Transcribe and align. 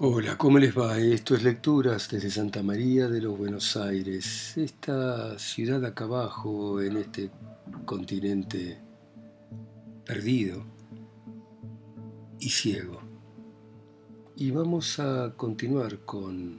Hola, 0.00 0.36
¿cómo 0.36 0.58
les 0.58 0.76
va? 0.76 0.98
Esto 0.98 1.36
es 1.36 1.44
Lecturas 1.44 2.10
desde 2.10 2.28
Santa 2.28 2.64
María 2.64 3.06
de 3.06 3.20
los 3.20 3.38
Buenos 3.38 3.76
Aires, 3.76 4.58
esta 4.58 5.38
ciudad 5.38 5.84
acá 5.84 6.02
abajo 6.02 6.82
en 6.82 6.96
este 6.96 7.30
continente 7.84 8.76
perdido 10.04 10.64
y 12.40 12.48
ciego. 12.50 13.00
Y 14.34 14.50
vamos 14.50 14.98
a 14.98 15.32
continuar 15.36 16.00
con 16.00 16.58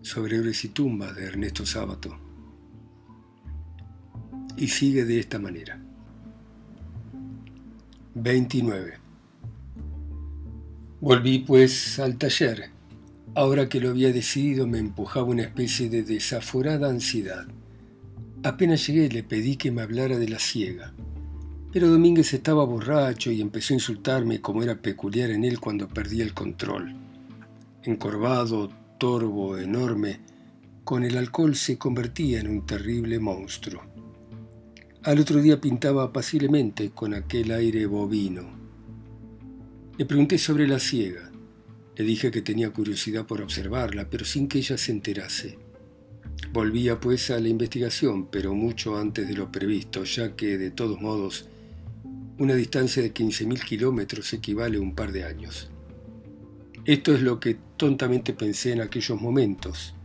Sobre 0.00 0.38
y 0.38 0.68
tumbas 0.68 1.14
de 1.14 1.26
Ernesto 1.26 1.66
Sábato. 1.66 2.16
Y 4.56 4.68
sigue 4.68 5.04
de 5.04 5.20
esta 5.20 5.38
manera. 5.38 5.78
29. 8.14 9.07
Volví 11.00 11.38
pues 11.38 12.00
al 12.00 12.18
taller. 12.18 12.70
Ahora 13.36 13.68
que 13.68 13.78
lo 13.78 13.90
había 13.90 14.12
decidido 14.12 14.66
me 14.66 14.78
empujaba 14.78 15.26
una 15.26 15.42
especie 15.42 15.88
de 15.88 16.02
desaforada 16.02 16.90
ansiedad. 16.90 17.46
Apenas 18.42 18.84
llegué 18.84 19.08
le 19.08 19.22
pedí 19.22 19.56
que 19.56 19.70
me 19.70 19.82
hablara 19.82 20.18
de 20.18 20.28
la 20.28 20.40
ciega. 20.40 20.92
Pero 21.72 21.86
Domínguez 21.86 22.34
estaba 22.34 22.64
borracho 22.64 23.30
y 23.30 23.40
empezó 23.40 23.74
a 23.74 23.76
insultarme 23.76 24.40
como 24.40 24.64
era 24.64 24.82
peculiar 24.82 25.30
en 25.30 25.44
él 25.44 25.60
cuando 25.60 25.86
perdía 25.86 26.24
el 26.24 26.34
control. 26.34 26.96
Encorvado, 27.84 28.68
torvo, 28.98 29.56
enorme, 29.56 30.18
con 30.82 31.04
el 31.04 31.16
alcohol 31.16 31.54
se 31.54 31.78
convertía 31.78 32.40
en 32.40 32.48
un 32.48 32.66
terrible 32.66 33.20
monstruo. 33.20 33.82
Al 35.04 35.20
otro 35.20 35.40
día 35.40 35.60
pintaba 35.60 36.02
apaciblemente 36.02 36.90
con 36.90 37.14
aquel 37.14 37.52
aire 37.52 37.86
bovino, 37.86 38.57
le 39.98 40.06
pregunté 40.06 40.38
sobre 40.38 40.68
la 40.68 40.78
ciega. 40.78 41.28
Le 41.96 42.04
dije 42.04 42.30
que 42.30 42.40
tenía 42.40 42.70
curiosidad 42.70 43.26
por 43.26 43.42
observarla, 43.42 44.08
pero 44.08 44.24
sin 44.24 44.46
que 44.46 44.58
ella 44.58 44.78
se 44.78 44.92
enterase. 44.92 45.58
Volvía 46.52 47.00
pues 47.00 47.32
a 47.32 47.40
la 47.40 47.48
investigación, 47.48 48.28
pero 48.28 48.54
mucho 48.54 48.96
antes 48.96 49.26
de 49.26 49.34
lo 49.34 49.50
previsto, 49.50 50.04
ya 50.04 50.36
que, 50.36 50.56
de 50.56 50.70
todos 50.70 51.00
modos, 51.00 51.48
una 52.38 52.54
distancia 52.54 53.02
de 53.02 53.12
15.000 53.12 53.64
kilómetros 53.64 54.32
equivale 54.32 54.78
a 54.78 54.80
un 54.80 54.94
par 54.94 55.10
de 55.10 55.24
años. 55.24 55.68
Esto 56.84 57.12
es 57.12 57.20
lo 57.20 57.40
que 57.40 57.56
tontamente 57.76 58.34
pensé 58.34 58.72
en 58.72 58.82
aquellos 58.82 59.20
momentos. 59.20 59.96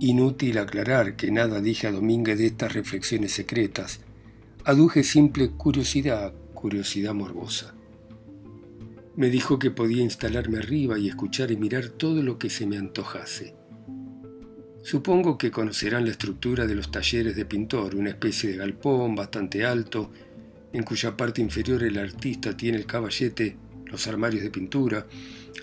Inútil 0.00 0.58
aclarar 0.58 1.14
que 1.14 1.30
nada 1.30 1.60
dije 1.60 1.86
a 1.86 1.92
Domínguez 1.92 2.38
de 2.38 2.46
estas 2.46 2.72
reflexiones 2.72 3.30
secretas. 3.30 4.00
Aduje 4.64 5.04
simple 5.04 5.50
curiosidad, 5.50 6.34
curiosidad 6.54 7.14
morbosa. 7.14 7.77
Me 9.18 9.30
dijo 9.30 9.58
que 9.58 9.72
podía 9.72 10.04
instalarme 10.04 10.58
arriba 10.58 10.96
y 10.96 11.08
escuchar 11.08 11.50
y 11.50 11.56
mirar 11.56 11.88
todo 11.88 12.22
lo 12.22 12.38
que 12.38 12.48
se 12.48 12.68
me 12.68 12.78
antojase. 12.78 13.52
Supongo 14.84 15.36
que 15.36 15.50
conocerán 15.50 16.04
la 16.04 16.12
estructura 16.12 16.68
de 16.68 16.76
los 16.76 16.92
talleres 16.92 17.34
de 17.34 17.44
pintor, 17.44 17.96
una 17.96 18.10
especie 18.10 18.50
de 18.50 18.58
galpón 18.58 19.16
bastante 19.16 19.66
alto, 19.66 20.12
en 20.72 20.84
cuya 20.84 21.16
parte 21.16 21.42
inferior 21.42 21.82
el 21.82 21.98
artista 21.98 22.56
tiene 22.56 22.78
el 22.78 22.86
caballete, 22.86 23.56
los 23.86 24.06
armarios 24.06 24.44
de 24.44 24.52
pintura, 24.52 25.04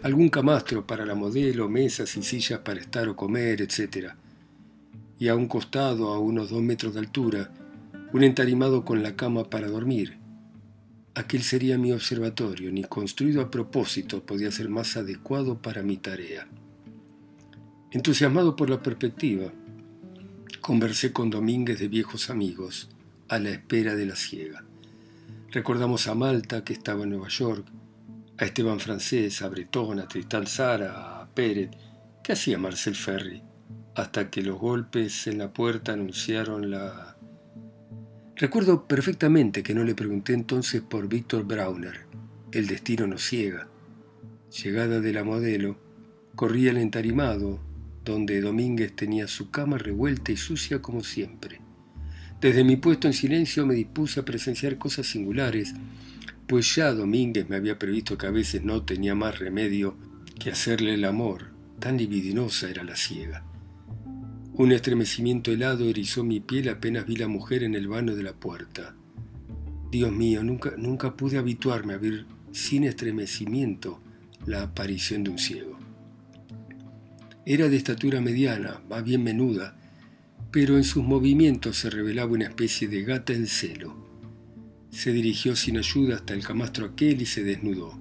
algún 0.04 0.28
camastro 0.28 0.86
para 0.86 1.06
la 1.06 1.16
modelo, 1.16 1.70
mesas 1.70 2.18
y 2.18 2.24
sillas 2.24 2.60
para 2.60 2.82
estar 2.82 3.08
o 3.08 3.16
comer, 3.16 3.62
etc. 3.62 4.16
Y 5.18 5.30
a 5.30 5.36
un 5.36 5.48
costado, 5.48 6.14
a 6.14 6.20
unos 6.20 6.50
dos 6.50 6.62
metros 6.62 6.94
de 6.94 7.00
altura, 7.00 7.54
un 8.12 8.22
entarimado 8.22 8.84
con 8.84 9.02
la 9.02 9.16
cama 9.16 9.50
para 9.50 9.70
dormir, 9.70 10.25
Aquel 11.16 11.44
sería 11.44 11.78
mi 11.78 11.94
observatorio, 11.94 12.72
ni 12.74 12.84
construido 12.84 13.42
a 13.42 13.50
propósito 13.50 14.26
podía 14.26 14.52
ser 14.52 14.68
más 14.68 14.98
adecuado 14.98 15.62
para 15.62 15.82
mi 15.82 15.96
tarea. 15.96 16.46
Entusiasmado 17.92 18.58
por 18.58 18.70
la 18.70 18.84
perspectiva, 18.84 19.54
conversé 20.60 21.14
con 21.14 21.30
Domínguez 21.30 21.80
de 21.80 21.88
viejos 21.88 22.30
amigos, 22.30 22.90
a 23.30 23.40
la 23.40 23.52
espera 23.52 23.96
de 23.96 24.06
la 24.06 24.18
ciega. 24.18 24.66
Recordamos 25.52 26.08
a 26.08 26.16
Malta, 26.16 26.66
que 26.66 26.74
estaba 26.74 27.04
en 27.04 27.12
Nueva 27.12 27.30
York, 27.30 27.66
a 28.38 28.44
Esteban 28.44 28.82
Francés, 28.82 29.42
a 29.42 29.48
Bretón, 29.48 30.00
a 30.00 30.10
Tristán 30.10 30.48
Sara, 30.48 31.22
a 31.22 31.30
Pérez, 31.34 31.70
que 32.22 32.34
hacía 32.34 32.58
Marcel 32.58 32.96
Ferry, 32.96 33.42
hasta 33.96 34.30
que 34.30 34.42
los 34.42 34.60
golpes 34.60 35.28
en 35.28 35.38
la 35.38 35.54
puerta 35.54 35.94
anunciaron 35.94 36.70
la 36.70 37.15
Recuerdo 38.38 38.86
perfectamente 38.86 39.64
que 39.64 39.74
no 39.74 39.86
le 39.86 39.96
pregunté 39.96 40.34
entonces 40.34 40.82
por 40.82 41.08
Víctor 41.08 41.46
Brauner. 41.46 42.02
El 42.52 42.68
destino 42.68 43.08
nos 43.08 43.24
ciega. 43.24 43.70
Llegada 44.62 45.00
de 45.00 45.14
la 45.14 45.24
modelo, 45.24 45.78
corría 46.36 46.72
el 46.72 46.78
entarimado, 46.78 47.62
donde 48.04 48.42
Domínguez 48.42 48.94
tenía 48.94 49.30
su 49.30 49.52
cama 49.52 49.78
revuelta 49.78 50.34
y 50.34 50.38
sucia 50.38 50.82
como 50.82 51.02
siempre. 51.02 51.62
Desde 52.42 52.66
mi 52.66 52.76
puesto 52.76 53.08
en 53.08 53.14
silencio 53.14 53.66
me 53.66 53.74
dispuse 53.74 54.20
a 54.20 54.26
presenciar 54.26 54.78
cosas 54.78 55.08
singulares, 55.08 55.74
pues 56.46 56.76
ya 56.76 56.92
Domínguez 56.92 57.48
me 57.48 57.56
había 57.56 57.80
previsto 57.80 58.18
que 58.18 58.28
a 58.28 58.32
veces 58.32 58.66
no 58.66 58.84
tenía 58.84 59.16
más 59.16 59.40
remedio 59.40 59.96
que 60.38 60.52
hacerle 60.52 60.96
el 60.96 61.06
amor, 61.06 61.52
tan 61.80 61.96
libidinosa 61.96 62.70
era 62.70 62.84
la 62.84 62.98
ciega. 62.98 63.46
Un 64.58 64.72
estremecimiento 64.72 65.52
helado 65.52 65.84
erizó 65.84 66.24
mi 66.24 66.40
piel 66.40 66.70
apenas 66.70 67.06
vi 67.06 67.18
la 67.18 67.28
mujer 67.28 67.62
en 67.62 67.76
el 67.76 67.90
vano 67.90 68.16
de 68.16 68.24
la 68.24 68.32
puerta. 68.32 68.96
Dios 69.92 70.14
mío, 70.14 70.46
nunca, 70.46 70.76
nunca 70.78 71.18
pude 71.18 71.38
habituarme 71.38 71.94
a 71.94 71.98
ver 71.98 72.26
sin 72.54 72.86
estremecimiento 72.86 74.00
la 74.46 74.64
aparición 74.64 75.26
de 75.26 75.32
un 75.32 75.40
ciego. 75.40 75.78
Era 77.46 77.68
de 77.68 77.76
estatura 77.76 78.22
mediana, 78.22 78.82
más 78.90 79.04
bien 79.04 79.24
menuda, 79.24 79.78
pero 80.52 80.78
en 80.78 80.86
sus 80.86 81.04
movimientos 81.04 81.78
se 81.80 81.90
revelaba 81.90 82.32
una 82.32 82.46
especie 82.46 82.88
de 82.88 83.04
gata 83.04 83.34
en 83.34 83.48
celo. 83.48 83.94
Se 84.90 85.12
dirigió 85.12 85.58
sin 85.58 85.78
ayuda 85.78 86.16
hasta 86.16 86.34
el 86.34 86.46
camastro 86.46 86.86
aquel 86.86 87.22
y 87.22 87.26
se 87.26 87.44
desnudó. 87.44 88.00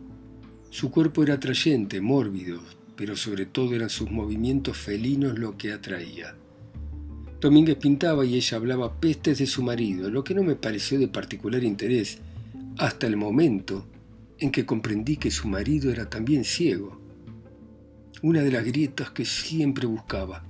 Su 0.70 0.92
cuerpo 0.92 1.24
era 1.24 1.34
atrayente, 1.34 2.00
mórbido, 2.00 2.60
pero 2.94 3.16
sobre 3.16 3.44
todo 3.44 3.74
eran 3.74 3.90
sus 3.90 4.08
movimientos 4.12 4.76
felinos 4.76 5.36
lo 5.36 5.58
que 5.58 5.72
atraía. 5.72 6.36
Domínguez 7.44 7.76
pintaba 7.76 8.24
y 8.24 8.36
ella 8.36 8.56
hablaba 8.56 8.98
pestes 8.98 9.36
de 9.36 9.46
su 9.46 9.62
marido, 9.62 10.08
lo 10.08 10.24
que 10.24 10.34
no 10.34 10.42
me 10.42 10.56
pareció 10.56 10.98
de 10.98 11.08
particular 11.08 11.62
interés, 11.62 12.16
hasta 12.78 13.06
el 13.06 13.18
momento 13.18 13.86
en 14.38 14.50
que 14.50 14.64
comprendí 14.64 15.18
que 15.18 15.30
su 15.30 15.46
marido 15.46 15.92
era 15.92 16.08
también 16.08 16.44
ciego. 16.44 16.98
Una 18.22 18.40
de 18.40 18.50
las 18.50 18.64
grietas 18.64 19.10
que 19.10 19.26
siempre 19.26 19.86
buscaba. 19.86 20.42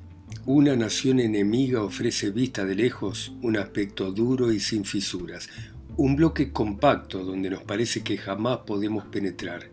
Una 0.47 0.77
nación 0.77 1.19
enemiga 1.19 1.83
ofrece 1.83 2.31
vista 2.31 2.65
de 2.65 2.77
lejos 2.77 3.33
un 3.43 3.57
aspecto 3.57 4.13
duro 4.13 4.53
y 4.53 4.61
sin 4.61 4.85
fisuras, 4.85 5.49
un 5.97 6.15
bloque 6.15 6.53
compacto 6.53 7.25
donde 7.25 7.51
nos 7.51 7.65
parece 7.65 8.05
que 8.05 8.19
jamás 8.19 8.59
podemos 8.59 9.05
penetrar. 9.07 9.69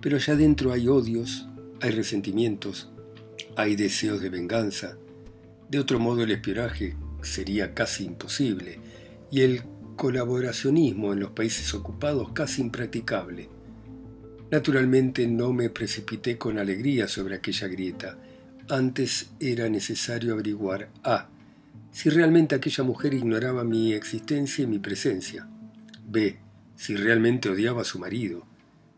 Pero 0.00 0.16
allá 0.16 0.32
adentro 0.32 0.72
hay 0.72 0.88
odios, 0.88 1.46
hay 1.82 1.90
resentimientos, 1.90 2.88
hay 3.54 3.76
deseos 3.76 4.22
de 4.22 4.30
venganza, 4.30 4.96
de 5.68 5.78
otro 5.78 5.98
modo 5.98 6.22
el 6.22 6.30
espionaje 6.30 6.96
sería 7.22 7.74
casi 7.74 8.04
imposible 8.04 8.80
y 9.30 9.42
el 9.42 9.62
colaboracionismo 9.96 11.12
en 11.12 11.20
los 11.20 11.30
países 11.32 11.74
ocupados 11.74 12.32
casi 12.32 12.62
impracticable. 12.62 13.48
Naturalmente 14.50 15.26
no 15.26 15.52
me 15.52 15.68
precipité 15.68 16.38
con 16.38 16.58
alegría 16.58 17.06
sobre 17.06 17.34
aquella 17.34 17.68
grieta. 17.68 18.18
Antes 18.70 19.30
era 19.40 19.68
necesario 19.68 20.32
averiguar 20.32 20.88
A. 21.04 21.28
Si 21.92 22.08
realmente 22.08 22.54
aquella 22.54 22.84
mujer 22.84 23.12
ignoraba 23.12 23.64
mi 23.64 23.92
existencia 23.92 24.64
y 24.64 24.66
mi 24.66 24.78
presencia. 24.78 25.48
B. 26.06 26.38
Si 26.76 26.96
realmente 26.96 27.50
odiaba 27.50 27.82
a 27.82 27.84
su 27.84 27.98
marido. 27.98 28.46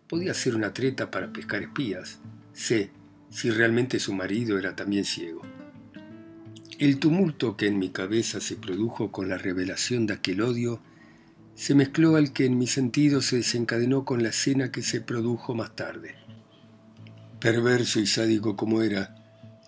Podía 0.08 0.34
ser 0.34 0.55
una 0.55 0.73
treta 0.73 1.11
para 1.11 1.32
pescar 1.32 1.62
espías. 1.62 2.20
C. 2.52 2.90
Si 3.31 3.50
realmente 3.50 3.99
su 3.99 4.12
marido 4.12 4.58
era 4.58 4.76
también 4.76 5.05
ciego. 5.05 5.43
El 6.80 6.98
tumulto 6.98 7.58
que 7.58 7.66
en 7.66 7.78
mi 7.78 7.90
cabeza 7.90 8.40
se 8.40 8.56
produjo 8.56 9.12
con 9.12 9.28
la 9.28 9.36
revelación 9.36 10.06
de 10.06 10.14
aquel 10.14 10.40
odio 10.40 10.80
se 11.54 11.74
mezcló 11.74 12.16
al 12.16 12.32
que 12.32 12.46
en 12.46 12.56
mi 12.56 12.66
sentido 12.66 13.20
se 13.20 13.36
desencadenó 13.36 14.06
con 14.06 14.22
la 14.22 14.30
escena 14.30 14.72
que 14.72 14.80
se 14.80 15.02
produjo 15.02 15.54
más 15.54 15.76
tarde. 15.76 16.14
Perverso 17.38 18.00
y 18.00 18.06
sádico 18.06 18.56
como 18.56 18.80
era, 18.80 19.14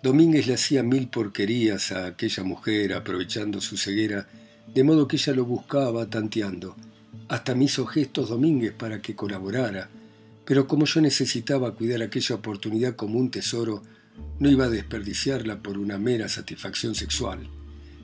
Domínguez 0.01 0.47
le 0.47 0.55
hacía 0.55 0.81
mil 0.81 1.07
porquerías 1.07 1.91
a 1.91 2.07
aquella 2.07 2.43
mujer 2.43 2.93
aprovechando 2.93 3.61
su 3.61 3.77
ceguera, 3.77 4.27
de 4.73 4.83
modo 4.83 5.07
que 5.07 5.17
ella 5.17 5.33
lo 5.33 5.45
buscaba 5.45 6.09
tanteando. 6.09 6.75
Hasta 7.27 7.53
me 7.53 7.65
hizo 7.65 7.85
gestos 7.85 8.29
Domínguez 8.29 8.73
para 8.73 9.03
que 9.03 9.15
colaborara, 9.15 9.87
pero 10.45 10.65
como 10.67 10.85
yo 10.85 10.99
necesitaba 10.99 11.75
cuidar 11.75 12.01
aquella 12.01 12.37
oportunidad 12.37 12.95
como 12.95 13.19
un 13.19 13.29
tesoro, 13.29 13.83
no 14.39 14.49
iba 14.49 14.65
a 14.65 14.69
desperdiciarla 14.69 15.61
por 15.61 15.77
una 15.77 15.97
mera 15.97 16.29
satisfacción 16.29 16.95
sexual. 16.95 17.49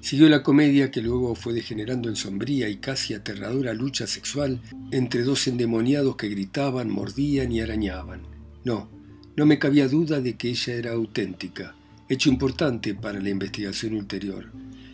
Siguió 0.02 0.30
la 0.30 0.44
comedia 0.44 0.92
que 0.92 1.02
luego 1.02 1.36
fue 1.36 1.54
degenerando 1.54 2.08
en 2.08 2.16
sombría 2.16 2.70
y 2.70 2.78
casi 2.78 3.14
aterradora 3.14 3.74
lucha 3.74 4.08
sexual 4.08 4.62
entre 4.92 5.24
dos 5.24 5.46
endemoniados 5.48 6.16
que 6.16 6.30
gritaban, 6.30 6.90
mordían 6.90 7.52
y 7.52 7.60
arañaban. 7.60 8.22
No, 8.64 8.90
no 9.36 9.46
me 9.46 9.60
cabía 9.60 9.88
duda 9.88 10.22
de 10.22 10.36
que 10.36 10.50
ella 10.50 10.74
era 10.74 10.92
auténtica, 10.92 11.76
hecho 12.08 12.30
importante 12.30 12.96
para 12.96 13.20
la 13.20 13.30
investigación 13.30 13.94
ulterior. 13.94 14.52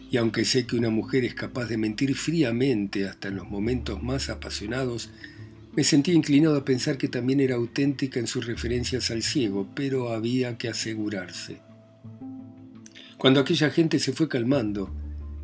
Y 0.10 0.18
aunque 0.18 0.46
sé 0.46 0.66
que 0.66 0.76
una 0.76 0.90
mujer 0.90 1.24
es 1.24 1.36
capaz 1.36 1.66
de 1.66 1.78
mentir 1.78 2.16
fríamente 2.16 3.08
hasta 3.08 3.28
en 3.28 3.36
los 3.36 3.50
momentos 3.50 4.02
más 4.02 4.30
apasionados, 4.30 5.12
me 5.76 5.84
sentí 5.84 6.14
inclinado 6.14 6.58
a 6.58 6.66
pensar 6.66 6.98
que 6.98 7.10
también 7.10 7.42
era 7.42 7.56
auténtica 7.56 8.20
en 8.20 8.28
sus 8.28 8.46
referencias 8.46 9.12
al 9.12 9.24
ciego, 9.24 9.68
pero 9.76 10.14
había 10.14 10.58
que 10.58 10.70
asegurarse. 10.70 11.60
Cuando 13.18 13.40
aquella 13.40 13.70
gente 13.70 14.00
se 14.00 14.14
fue 14.14 14.30
calmando, 14.30 14.94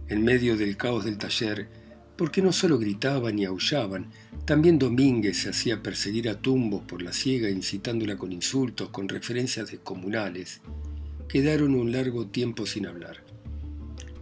en 0.08 0.24
medio 0.24 0.56
del 0.56 0.78
caos 0.78 1.04
del 1.04 1.18
taller, 1.18 1.68
porque 2.16 2.42
no 2.42 2.54
solo 2.54 2.78
gritaban 2.78 3.40
y 3.40 3.46
aullaban, 3.46 4.12
también 4.46 4.78
Domínguez 4.78 5.38
se 5.38 5.50
hacía 5.50 5.82
perseguir 5.82 6.30
a 6.30 6.40
tumbos 6.40 6.84
por 6.84 7.02
la 7.02 7.14
ciega, 7.14 7.50
incitándola 7.50 8.18
con 8.18 8.32
insultos, 8.32 8.90
con 8.90 9.10
referencias 9.10 9.72
descomunales. 9.72 10.62
Quedaron 11.28 11.76
un 11.76 11.92
largo 11.92 12.28
tiempo 12.28 12.66
sin 12.66 12.86
hablar. 12.86 13.24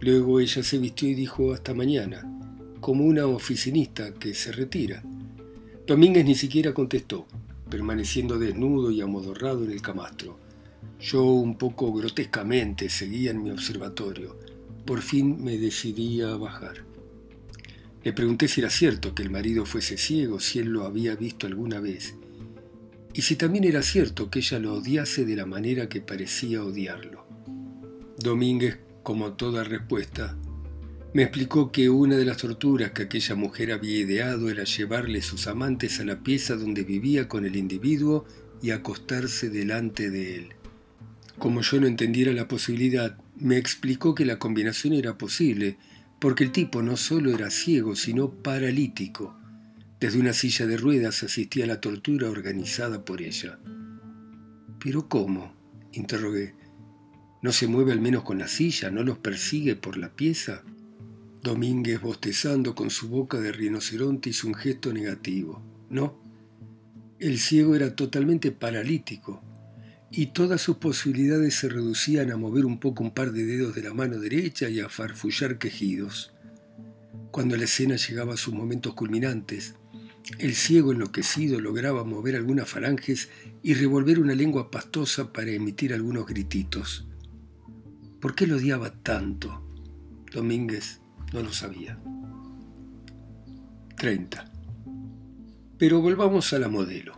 Luego 0.00 0.40
ella 0.40 0.62
se 0.62 0.78
vistió 0.78 1.08
y 1.08 1.14
dijo 1.14 1.52
hasta 1.52 1.74
mañana, 1.74 2.24
como 2.80 3.04
una 3.04 3.26
oficinista 3.26 4.14
que 4.14 4.32
se 4.34 4.52
retira. 4.52 5.02
Domínguez 5.90 6.24
ni 6.24 6.36
siquiera 6.36 6.72
contestó, 6.72 7.26
permaneciendo 7.68 8.38
desnudo 8.38 8.92
y 8.92 9.00
amodorrado 9.00 9.64
en 9.64 9.72
el 9.72 9.82
camastro. 9.82 10.38
Yo, 11.00 11.24
un 11.24 11.58
poco 11.58 11.92
grotescamente, 11.92 12.88
seguía 12.88 13.32
en 13.32 13.42
mi 13.42 13.50
observatorio. 13.50 14.38
Por 14.86 15.02
fin 15.02 15.42
me 15.42 15.58
decidí 15.58 16.20
a 16.20 16.36
bajar. 16.36 16.84
Le 18.04 18.12
pregunté 18.12 18.46
si 18.46 18.60
era 18.60 18.70
cierto 18.70 19.16
que 19.16 19.24
el 19.24 19.30
marido 19.30 19.66
fuese 19.66 19.96
ciego, 19.96 20.38
si 20.38 20.60
él 20.60 20.68
lo 20.68 20.84
había 20.84 21.16
visto 21.16 21.48
alguna 21.48 21.80
vez, 21.80 22.14
y 23.12 23.22
si 23.22 23.34
también 23.34 23.64
era 23.64 23.82
cierto 23.82 24.30
que 24.30 24.38
ella 24.38 24.60
lo 24.60 24.74
odiase 24.74 25.24
de 25.24 25.34
la 25.34 25.44
manera 25.44 25.88
que 25.88 26.00
parecía 26.00 26.62
odiarlo. 26.62 27.26
Domínguez, 28.16 28.78
como 29.02 29.32
toda 29.32 29.64
respuesta, 29.64 30.38
me 31.12 31.22
explicó 31.24 31.72
que 31.72 31.90
una 31.90 32.16
de 32.16 32.24
las 32.24 32.36
torturas 32.36 32.92
que 32.92 33.02
aquella 33.02 33.34
mujer 33.34 33.72
había 33.72 33.98
ideado 33.98 34.48
era 34.48 34.62
llevarle 34.62 35.22
sus 35.22 35.48
amantes 35.48 35.98
a 35.98 36.04
la 36.04 36.22
pieza 36.22 36.54
donde 36.54 36.84
vivía 36.84 37.26
con 37.26 37.44
el 37.44 37.56
individuo 37.56 38.26
y 38.62 38.70
acostarse 38.70 39.50
delante 39.50 40.08
de 40.10 40.36
él. 40.36 40.48
Como 41.38 41.62
yo 41.62 41.80
no 41.80 41.88
entendiera 41.88 42.32
la 42.32 42.46
posibilidad, 42.46 43.16
me 43.36 43.56
explicó 43.56 44.14
que 44.14 44.24
la 44.24 44.38
combinación 44.38 44.92
era 44.92 45.18
posible, 45.18 45.78
porque 46.20 46.44
el 46.44 46.52
tipo 46.52 46.82
no 46.82 46.96
solo 46.96 47.34
era 47.34 47.50
ciego, 47.50 47.96
sino 47.96 48.30
paralítico. 48.30 49.36
Desde 49.98 50.20
una 50.20 50.32
silla 50.32 50.66
de 50.66 50.76
ruedas 50.76 51.22
asistía 51.22 51.64
a 51.64 51.68
la 51.68 51.80
tortura 51.80 52.30
organizada 52.30 53.04
por 53.04 53.20
ella. 53.20 53.58
¿Pero 54.78 55.08
cómo? 55.08 55.54
interrogué. 55.92 56.54
¿No 57.42 57.52
se 57.52 57.66
mueve 57.66 57.92
al 57.92 58.00
menos 58.00 58.22
con 58.22 58.38
la 58.38 58.46
silla? 58.46 58.90
¿No 58.90 59.02
los 59.02 59.18
persigue 59.18 59.74
por 59.74 59.96
la 59.96 60.14
pieza? 60.14 60.62
Domínguez, 61.42 62.02
bostezando 62.02 62.74
con 62.74 62.90
su 62.90 63.08
boca 63.08 63.40
de 63.40 63.50
rinoceronte, 63.50 64.28
hizo 64.28 64.46
un 64.46 64.54
gesto 64.54 64.92
negativo. 64.92 65.62
No, 65.88 66.20
el 67.18 67.38
ciego 67.38 67.74
era 67.74 67.96
totalmente 67.96 68.52
paralítico 68.52 69.42
y 70.10 70.26
todas 70.26 70.60
sus 70.60 70.76
posibilidades 70.76 71.54
se 71.54 71.70
reducían 71.70 72.30
a 72.30 72.36
mover 72.36 72.66
un 72.66 72.78
poco 72.78 73.02
un 73.02 73.12
par 73.12 73.32
de 73.32 73.46
dedos 73.46 73.74
de 73.74 73.82
la 73.82 73.94
mano 73.94 74.18
derecha 74.18 74.68
y 74.68 74.80
a 74.80 74.90
farfullar 74.90 75.58
quejidos. 75.58 76.34
Cuando 77.30 77.56
la 77.56 77.64
escena 77.64 77.96
llegaba 77.96 78.34
a 78.34 78.38
sus 78.38 78.52
momentos 78.52 78.92
culminantes, 78.92 79.76
el 80.38 80.54
ciego 80.54 80.92
enloquecido 80.92 81.58
lograba 81.58 82.04
mover 82.04 82.36
algunas 82.36 82.68
falanges 82.68 83.30
y 83.62 83.72
revolver 83.72 84.18
una 84.18 84.34
lengua 84.34 84.70
pastosa 84.70 85.32
para 85.32 85.50
emitir 85.52 85.94
algunos 85.94 86.26
grititos. 86.26 87.06
¿Por 88.20 88.34
qué 88.34 88.46
lo 88.46 88.56
odiaba 88.56 88.92
tanto? 89.02 89.66
Domínguez 90.32 91.00
no 91.32 91.40
lo 91.42 91.52
sabía. 91.52 91.98
30. 93.96 94.50
Pero 95.78 96.00
volvamos 96.00 96.52
a 96.52 96.58
la 96.58 96.68
modelo. 96.68 97.14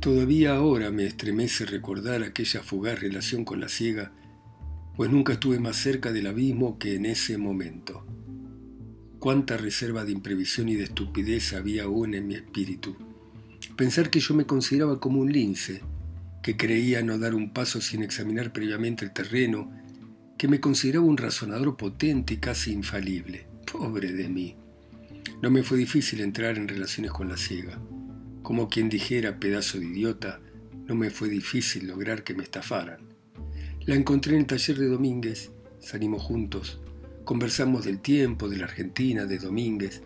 Todavía 0.00 0.54
ahora 0.54 0.90
me 0.90 1.04
estremece 1.04 1.64
recordar 1.64 2.22
aquella 2.22 2.62
fugaz 2.62 3.00
relación 3.00 3.44
con 3.44 3.60
la 3.60 3.68
ciega, 3.68 4.12
pues 4.96 5.10
nunca 5.10 5.34
estuve 5.34 5.60
más 5.60 5.76
cerca 5.76 6.12
del 6.12 6.26
abismo 6.26 6.78
que 6.78 6.94
en 6.94 7.06
ese 7.06 7.38
momento. 7.38 8.04
Cuánta 9.18 9.56
reserva 9.56 10.04
de 10.04 10.12
imprevisión 10.12 10.68
y 10.68 10.76
de 10.76 10.84
estupidez 10.84 11.52
había 11.52 11.84
aún 11.84 12.14
en 12.14 12.28
mi 12.28 12.34
espíritu. 12.34 12.96
Pensar 13.76 14.10
que 14.10 14.20
yo 14.20 14.34
me 14.34 14.46
consideraba 14.46 15.00
como 15.00 15.20
un 15.20 15.32
lince, 15.32 15.82
que 16.42 16.56
creía 16.56 17.02
no 17.02 17.18
dar 17.18 17.34
un 17.34 17.52
paso 17.52 17.80
sin 17.80 18.02
examinar 18.02 18.52
previamente 18.52 19.04
el 19.04 19.12
terreno 19.12 19.72
que 20.38 20.46
me 20.46 20.60
consideraba 20.60 21.04
un 21.04 21.16
razonador 21.16 21.76
potente 21.76 22.34
y 22.34 22.36
casi 22.36 22.72
infalible. 22.72 23.48
Pobre 23.70 24.12
de 24.12 24.28
mí. 24.28 24.54
No 25.42 25.50
me 25.50 25.64
fue 25.64 25.78
difícil 25.78 26.20
entrar 26.20 26.56
en 26.56 26.68
relaciones 26.68 27.10
con 27.10 27.28
la 27.28 27.36
ciega. 27.36 27.80
Como 28.42 28.68
quien 28.68 28.88
dijera, 28.88 29.40
pedazo 29.40 29.80
de 29.80 29.86
idiota, 29.86 30.40
no 30.86 30.94
me 30.94 31.10
fue 31.10 31.28
difícil 31.28 31.88
lograr 31.88 32.22
que 32.22 32.34
me 32.34 32.44
estafaran. 32.44 33.00
La 33.84 33.96
encontré 33.96 34.34
en 34.34 34.42
el 34.42 34.46
taller 34.46 34.78
de 34.78 34.86
Domínguez, 34.86 35.50
salimos 35.80 36.22
juntos, 36.22 36.80
conversamos 37.24 37.84
del 37.84 37.98
tiempo, 37.98 38.48
de 38.48 38.58
la 38.58 38.66
Argentina, 38.66 39.26
de 39.26 39.38
Domínguez. 39.38 40.02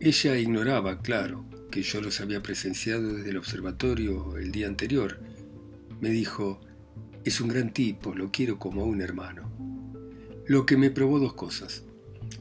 Ella 0.00 0.38
ignoraba, 0.38 1.02
claro, 1.02 1.44
que 1.70 1.82
yo 1.82 2.00
los 2.00 2.20
había 2.22 2.42
presenciado 2.42 3.12
desde 3.12 3.30
el 3.30 3.36
observatorio 3.36 4.38
el 4.38 4.52
día 4.52 4.68
anterior. 4.68 5.20
Me 6.00 6.08
dijo, 6.08 6.60
es 7.24 7.42
un 7.42 7.48
gran 7.48 7.74
tipo, 7.74 8.14
lo 8.14 8.30
quiero 8.30 8.58
como 8.58 8.82
a 8.82 8.86
un 8.86 9.02
hermano 9.02 9.49
lo 10.50 10.66
que 10.66 10.76
me 10.76 10.90
probó 10.90 11.20
dos 11.20 11.34
cosas. 11.34 11.84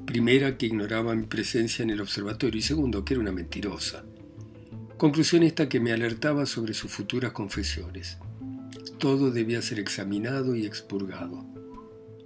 Primera, 0.07 0.57
que 0.57 0.65
ignoraba 0.65 1.13
mi 1.13 1.27
presencia 1.27 1.83
en 1.83 1.91
el 1.91 2.01
observatorio 2.01 2.57
y 2.57 2.63
segundo, 2.63 3.06
que 3.06 3.13
era 3.13 3.21
una 3.21 3.31
mentirosa. 3.31 4.03
Conclusión 4.97 5.44
esta 5.44 5.69
que 5.69 5.79
me 5.79 5.91
alertaba 5.91 6.47
sobre 6.47 6.73
sus 6.73 6.91
futuras 6.91 7.33
confesiones. 7.33 8.17
Todo 8.97 9.29
debía 9.29 9.61
ser 9.61 9.77
examinado 9.77 10.56
y 10.56 10.65
expurgado. 10.65 11.45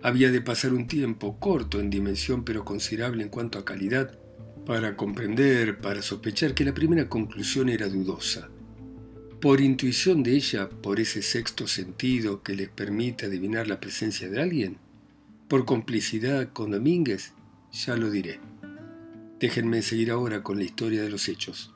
Había 0.01 0.31
de 0.31 0.39
pasar 0.39 0.73
un 0.73 0.87
tiempo 0.87 1.37
corto 1.37 1.81
en 1.81 1.89
dimensión 1.89 2.45
pero 2.45 2.63
considerable 2.63 3.21
en 3.21 3.27
cuanto 3.27 3.59
a 3.59 3.65
calidad 3.65 4.17
para 4.65 4.95
comprender, 4.95 5.81
para 5.81 6.01
sospechar 6.01 6.53
que 6.53 6.63
la 6.63 6.73
primera 6.73 7.09
conclusión 7.09 7.67
era 7.67 7.89
dudosa. 7.89 8.47
Por 9.41 9.59
intuición 9.59 10.23
de 10.23 10.37
ella, 10.37 10.69
por 10.69 11.01
ese 11.01 11.21
sexto 11.21 11.67
sentido 11.67 12.41
que 12.41 12.55
les 12.55 12.69
permite 12.69 13.25
adivinar 13.25 13.67
la 13.67 13.81
presencia 13.81 14.29
de 14.29 14.41
alguien, 14.41 14.77
por 15.53 15.65
complicidad 15.65 16.51
con 16.51 16.71
Domínguez, 16.71 17.33
ya 17.71 17.95
lo 17.95 18.09
diré. 18.09 18.39
Déjenme 19.39 19.83
seguir 19.83 20.09
ahora 20.09 20.41
con 20.41 20.57
la 20.57 20.63
historia 20.63 21.03
de 21.03 21.11
los 21.11 21.29
hechos. 21.29 21.75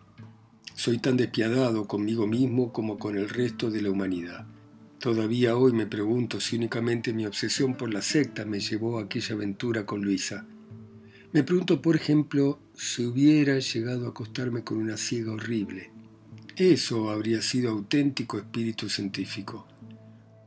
Soy 0.74 0.98
tan 0.98 1.16
despiadado 1.16 1.86
conmigo 1.86 2.26
mismo 2.26 2.74
como 2.74 2.98
con 2.98 3.16
el 3.16 3.30
resto 3.30 3.70
de 3.70 3.84
la 3.84 3.92
humanidad. 3.92 4.48
Todavía 4.98 5.56
hoy 5.56 5.74
me 5.74 5.86
pregunto 5.86 6.42
si 6.42 6.56
únicamente 6.56 7.14
mi 7.14 7.28
obsesión 7.28 7.76
por 7.76 7.94
la 7.94 8.02
secta 8.02 8.46
me 8.46 8.62
llevó 8.62 8.98
a 8.98 9.04
aquella 9.04 9.36
aventura 9.36 9.86
con 9.86 10.02
Luisa. 10.04 10.48
Me 11.32 11.44
pregunto, 11.44 11.80
por 11.80 11.96
ejemplo, 11.96 12.58
si 12.74 13.06
hubiera 13.06 13.60
llegado 13.60 14.08
a 14.08 14.10
acostarme 14.10 14.64
con 14.64 14.80
una 14.80 14.98
ciega 14.98 15.34
horrible. 15.34 15.92
Eso 16.56 17.12
habría 17.12 17.44
sido 17.44 17.70
auténtico 17.70 18.40
espíritu 18.40 18.90
científico 18.90 19.68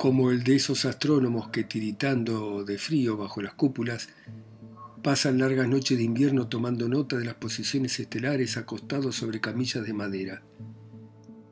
como 0.01 0.31
el 0.31 0.45
de 0.45 0.57
esos 0.57 0.87
astrónomos 0.87 1.51
que 1.51 1.63
tiritando 1.63 2.65
de 2.65 2.79
frío 2.79 3.19
bajo 3.19 3.43
las 3.43 3.53
cúpulas 3.53 4.09
pasan 5.03 5.37
largas 5.37 5.69
noches 5.69 5.99
de 5.99 6.05
invierno 6.05 6.49
tomando 6.49 6.89
nota 6.89 7.19
de 7.19 7.27
las 7.27 7.35
posiciones 7.35 8.01
estelares 8.01 8.57
acostados 8.57 9.17
sobre 9.17 9.43
camillas 9.43 9.85
de 9.85 9.93
madera, 9.93 10.43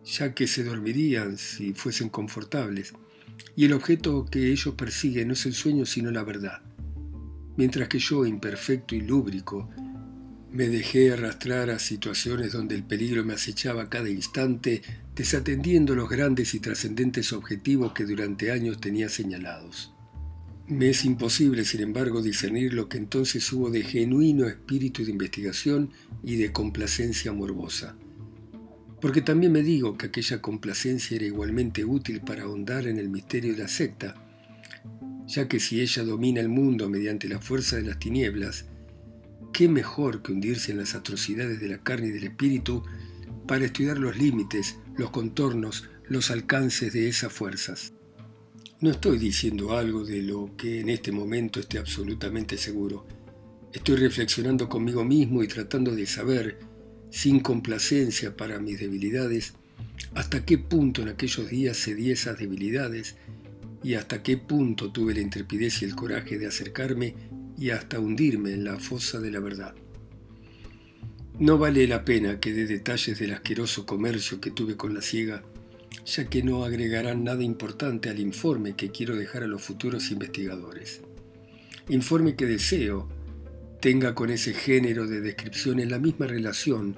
ya 0.03 0.33
que 0.33 0.47
se 0.47 0.65
dormirían 0.65 1.37
si 1.37 1.75
fuesen 1.75 2.09
confortables, 2.09 2.95
y 3.55 3.67
el 3.67 3.75
objeto 3.75 4.25
que 4.25 4.51
ellos 4.51 4.75
persiguen 4.77 5.29
no 5.29 5.35
es 5.35 5.45
el 5.45 5.53
sueño 5.53 5.85
sino 5.85 6.11
la 6.11 6.25
verdad, 6.25 6.63
mientras 7.59 7.87
que 7.89 7.99
yo, 7.99 8.25
imperfecto 8.25 8.95
y 8.95 9.03
lúbrico, 9.03 9.69
me 10.51 10.69
dejé 10.69 11.13
arrastrar 11.13 11.71
a 11.71 11.79
situaciones 11.79 12.53
donde 12.53 12.75
el 12.75 12.83
peligro 12.83 13.25
me 13.25 13.35
acechaba 13.35 13.91
cada 13.91 14.09
instante, 14.09 14.83
desatendiendo 15.15 15.95
los 15.95 16.09
grandes 16.09 16.55
y 16.55 16.61
trascendentes 16.61 17.33
objetivos 17.33 17.93
que 17.93 18.05
durante 18.05 18.51
años 18.51 18.81
tenía 18.81 19.09
señalados. 19.09 19.93
Me 20.67 20.91
es 20.91 21.05
imposible, 21.05 21.65
sin 21.65 21.81
embargo, 21.81 22.23
discernir 22.23 22.75
lo 22.75 22.89
que 22.89 22.99
entonces 22.99 23.51
hubo 23.53 23.71
de 23.71 23.83
genuino 23.83 24.47
espíritu 24.47 25.05
de 25.05 25.13
investigación 25.13 25.91
y 26.23 26.37
de 26.37 26.53
complacencia 26.53 27.33
morbosa. 27.33 27.97
Porque 29.01 29.23
también 29.23 29.53
me 29.53 29.63
digo 29.63 29.97
que 29.97 30.07
aquella 30.07 30.43
complacencia 30.43 31.17
era 31.17 31.27
igualmente 31.27 31.85
útil 31.85 32.21
para 32.21 32.43
ahondar 32.43 32.87
en 32.87 32.99
el 32.99 33.09
misterio 33.09 33.53
de 33.53 33.63
la 33.63 33.69
secta, 33.69 34.15
ya 35.27 35.47
que 35.47 35.61
si 35.61 35.81
ella 35.81 36.05
domina 36.05 36.41
el 36.41 36.49
mundo 36.49 36.89
mediante 36.89 37.29
la 37.29 37.39
fuerza 37.39 37.77
de 37.77 37.83
las 37.83 37.99
tinieblas, 37.99 38.67
¿Qué 39.53 39.69
mejor 39.69 40.23
que 40.23 40.33
hundirse 40.33 40.73
en 40.73 40.79
las 40.79 40.95
atrocidades 40.95 41.61
de 41.61 41.69
la 41.69 41.83
carne 41.83 42.09
y 42.09 42.11
del 42.11 42.25
espíritu 42.25 42.85
para 43.49 43.65
estudiar 43.65 43.99
los 43.99 44.17
límites, 44.19 44.77
los 44.97 45.11
contornos, 45.11 45.89
los 46.07 46.31
alcances 46.31 46.93
de 46.93 47.09
esas 47.09 47.33
fuerzas. 47.33 47.95
No 48.81 48.91
estoy 48.91 49.19
diciendo 49.19 49.77
algo 49.77 50.05
de 50.05 50.23
lo 50.23 50.55
que 50.57 50.81
en 50.81 50.91
este 50.91 51.13
momento 51.13 51.59
esté 51.59 51.79
absolutamente 51.79 52.59
seguro. 52.59 53.07
Estoy 53.73 53.97
reflexionando 53.97 54.69
conmigo 54.69 55.03
mismo 55.03 55.43
y 55.43 55.49
tratando 55.49 55.95
de 55.95 56.07
saber, 56.07 56.59
sin 57.11 57.41
complacencia 57.41 58.37
para 58.37 58.61
mis 58.61 58.79
debilidades, 58.79 59.55
hasta 60.15 60.45
qué 60.45 60.59
punto 60.59 61.03
en 61.03 61.09
aquellos 61.09 61.49
días 61.49 61.83
cedí 61.83 62.11
esas 62.11 62.39
debilidades 62.39 63.17
y 63.83 63.95
hasta 63.95 64.23
qué 64.23 64.37
punto 64.37 64.93
tuve 64.93 65.15
la 65.15 65.21
intrepidez 65.21 65.81
y 65.81 65.87
el 65.87 65.95
coraje 65.95 66.39
de 66.39 66.47
acercarme 66.47 67.15
y 67.59 67.71
hasta 67.71 67.99
hundirme 67.99 68.53
en 68.53 68.65
la 68.65 68.79
fosa 68.79 69.21
de 69.21 69.31
la 69.31 69.41
verdad. 69.41 69.75
No 71.39 71.59
vale 71.59 71.87
la 71.87 72.05
pena 72.05 72.41
que 72.41 72.53
dé 72.53 72.67
detalles 72.67 73.19
del 73.19 73.33
asqueroso 73.33 73.87
comercio 73.87 74.41
que 74.41 74.51
tuve 74.51 74.77
con 74.77 74.95
la 74.95 75.03
ciega, 75.03 75.43
ya 76.05 76.29
que 76.29 76.43
no 76.43 76.65
agregarán 76.65 77.25
nada 77.25 77.43
importante 77.43 78.11
al 78.11 78.21
informe 78.21 78.75
que 78.75 78.91
quiero 78.91 79.17
dejar 79.17 79.43
a 79.43 79.47
los 79.47 79.63
futuros 79.63 80.11
investigadores. 80.11 81.01
Informe 81.89 82.37
que 82.37 82.47
deseo 82.47 83.09
tenga 83.81 84.15
con 84.15 84.31
ese 84.31 84.53
género 84.53 85.07
de 85.07 85.21
descripciones 85.21 85.89
la 85.91 85.99
misma 85.99 86.27
relación 86.27 86.97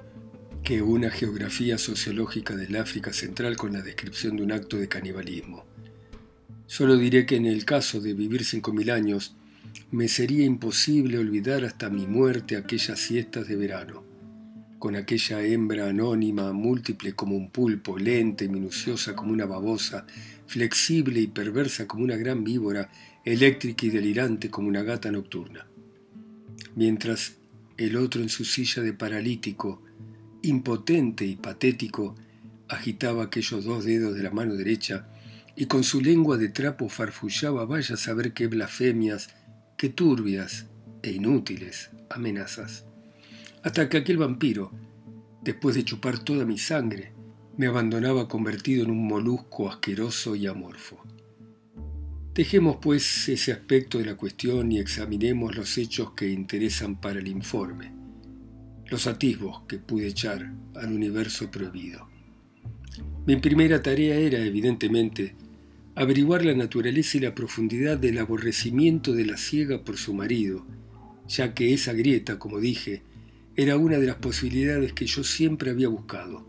que 0.63 0.81
una 0.81 1.09
geografía 1.09 1.77
sociológica 1.77 2.55
del 2.55 2.75
África 2.75 3.13
Central 3.13 3.57
con 3.57 3.73
la 3.73 3.81
descripción 3.81 4.37
de 4.37 4.43
un 4.43 4.51
acto 4.51 4.77
de 4.77 4.87
canibalismo. 4.87 5.65
Solo 6.67 6.97
diré 6.97 7.25
que 7.25 7.35
en 7.35 7.45
el 7.45 7.65
caso 7.65 7.99
de 7.99 8.13
vivir 8.13 8.45
cinco 8.45 8.71
mil 8.73 8.89
años, 8.91 9.35
me 9.91 10.07
sería 10.07 10.45
imposible 10.45 11.17
olvidar 11.17 11.65
hasta 11.65 11.89
mi 11.89 12.07
muerte 12.07 12.55
aquellas 12.55 12.99
siestas 12.99 13.47
de 13.47 13.55
verano, 13.55 14.03
con 14.79 14.95
aquella 14.95 15.43
hembra 15.43 15.89
anónima, 15.89 16.53
múltiple 16.53 17.13
como 17.13 17.35
un 17.35 17.51
pulpo, 17.51 17.99
lenta 17.99 18.43
y 18.43 18.49
minuciosa 18.49 19.15
como 19.15 19.33
una 19.33 19.45
babosa, 19.45 20.05
flexible 20.47 21.19
y 21.19 21.27
perversa 21.27 21.87
como 21.87 22.03
una 22.03 22.15
gran 22.15 22.43
víbora, 22.43 22.89
eléctrica 23.23 23.85
y 23.85 23.89
delirante 23.89 24.49
como 24.49 24.67
una 24.67 24.83
gata 24.83 25.11
nocturna. 25.11 25.67
Mientras 26.75 27.35
el 27.77 27.97
otro 27.97 28.21
en 28.21 28.29
su 28.29 28.45
silla 28.45 28.81
de 28.81 28.93
paralítico, 28.93 29.81
impotente 30.41 31.25
y 31.25 31.35
patético, 31.35 32.15
agitaba 32.67 33.25
aquellos 33.25 33.65
dos 33.65 33.85
dedos 33.85 34.15
de 34.15 34.23
la 34.23 34.31
mano 34.31 34.55
derecha 34.55 35.07
y 35.55 35.65
con 35.65 35.83
su 35.83 36.01
lengua 36.01 36.37
de 36.37 36.49
trapo 36.49 36.89
farfullaba 36.89 37.65
vaya 37.65 37.95
a 37.95 37.97
saber 37.97 38.33
qué 38.33 38.47
blasfemias, 38.47 39.29
qué 39.81 39.89
turbias 39.89 40.67
e 41.01 41.09
inútiles 41.09 41.89
amenazas. 42.11 42.85
Hasta 43.63 43.89
que 43.89 43.97
aquel 43.97 44.17
vampiro, 44.17 44.71
después 45.41 45.73
de 45.73 45.83
chupar 45.83 46.19
toda 46.19 46.45
mi 46.45 46.59
sangre, 46.59 47.13
me 47.57 47.65
abandonaba 47.65 48.27
convertido 48.27 48.83
en 48.83 48.91
un 48.91 49.07
molusco 49.07 49.67
asqueroso 49.67 50.35
y 50.35 50.45
amorfo. 50.45 51.03
Dejemos 52.35 52.77
pues 52.79 53.27
ese 53.27 53.53
aspecto 53.53 53.97
de 53.97 54.05
la 54.05 54.17
cuestión 54.17 54.71
y 54.71 54.77
examinemos 54.77 55.55
los 55.55 55.75
hechos 55.79 56.11
que 56.11 56.29
interesan 56.29 57.01
para 57.01 57.17
el 57.17 57.27
informe, 57.27 57.91
los 58.85 59.07
atisbos 59.07 59.63
que 59.67 59.79
pude 59.79 60.05
echar 60.05 60.53
al 60.75 60.93
universo 60.93 61.49
prohibido. 61.49 62.07
Mi 63.25 63.35
primera 63.37 63.81
tarea 63.81 64.13
era, 64.13 64.45
evidentemente, 64.45 65.35
averiguar 65.95 66.45
la 66.45 66.53
naturaleza 66.53 67.17
y 67.17 67.21
la 67.21 67.35
profundidad 67.35 67.97
del 67.97 68.17
aborrecimiento 68.17 69.13
de 69.13 69.25
la 69.25 69.37
ciega 69.37 69.83
por 69.83 69.97
su 69.97 70.13
marido, 70.13 70.65
ya 71.27 71.53
que 71.53 71.73
esa 71.73 71.93
grieta, 71.93 72.39
como 72.39 72.59
dije, 72.59 73.03
era 73.55 73.77
una 73.77 73.97
de 73.97 74.07
las 74.07 74.15
posibilidades 74.15 74.93
que 74.93 75.05
yo 75.05 75.23
siempre 75.23 75.71
había 75.71 75.89
buscado. 75.89 76.47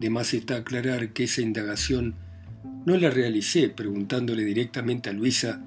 De 0.00 0.10
más 0.10 0.32
está 0.34 0.56
aclarar 0.56 1.12
que 1.12 1.24
esa 1.24 1.42
indagación 1.42 2.16
no 2.86 2.96
la 2.96 3.10
realicé 3.10 3.68
preguntándole 3.68 4.44
directamente 4.44 5.10
a 5.10 5.12
Luisa, 5.12 5.62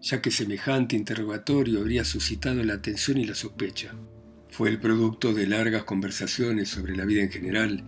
ya 0.00 0.22
que 0.22 0.30
semejante 0.30 0.96
interrogatorio 0.96 1.80
habría 1.80 2.04
suscitado 2.04 2.62
la 2.62 2.74
atención 2.74 3.18
y 3.18 3.24
la 3.24 3.34
sospecha. 3.34 3.94
Fue 4.48 4.68
el 4.68 4.78
producto 4.78 5.32
de 5.32 5.46
largas 5.46 5.84
conversaciones 5.84 6.68
sobre 6.68 6.96
la 6.96 7.04
vida 7.04 7.22
en 7.22 7.30
general 7.30 7.84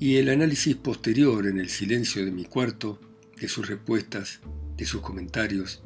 y 0.00 0.16
el 0.16 0.28
análisis 0.28 0.76
posterior 0.76 1.46
en 1.46 1.58
el 1.58 1.68
silencio 1.68 2.24
de 2.24 2.30
mi 2.30 2.44
cuarto 2.44 3.00
de 3.40 3.48
sus 3.48 3.68
respuestas, 3.68 4.40
de 4.76 4.84
sus 4.84 5.00
comentarios, 5.00 5.82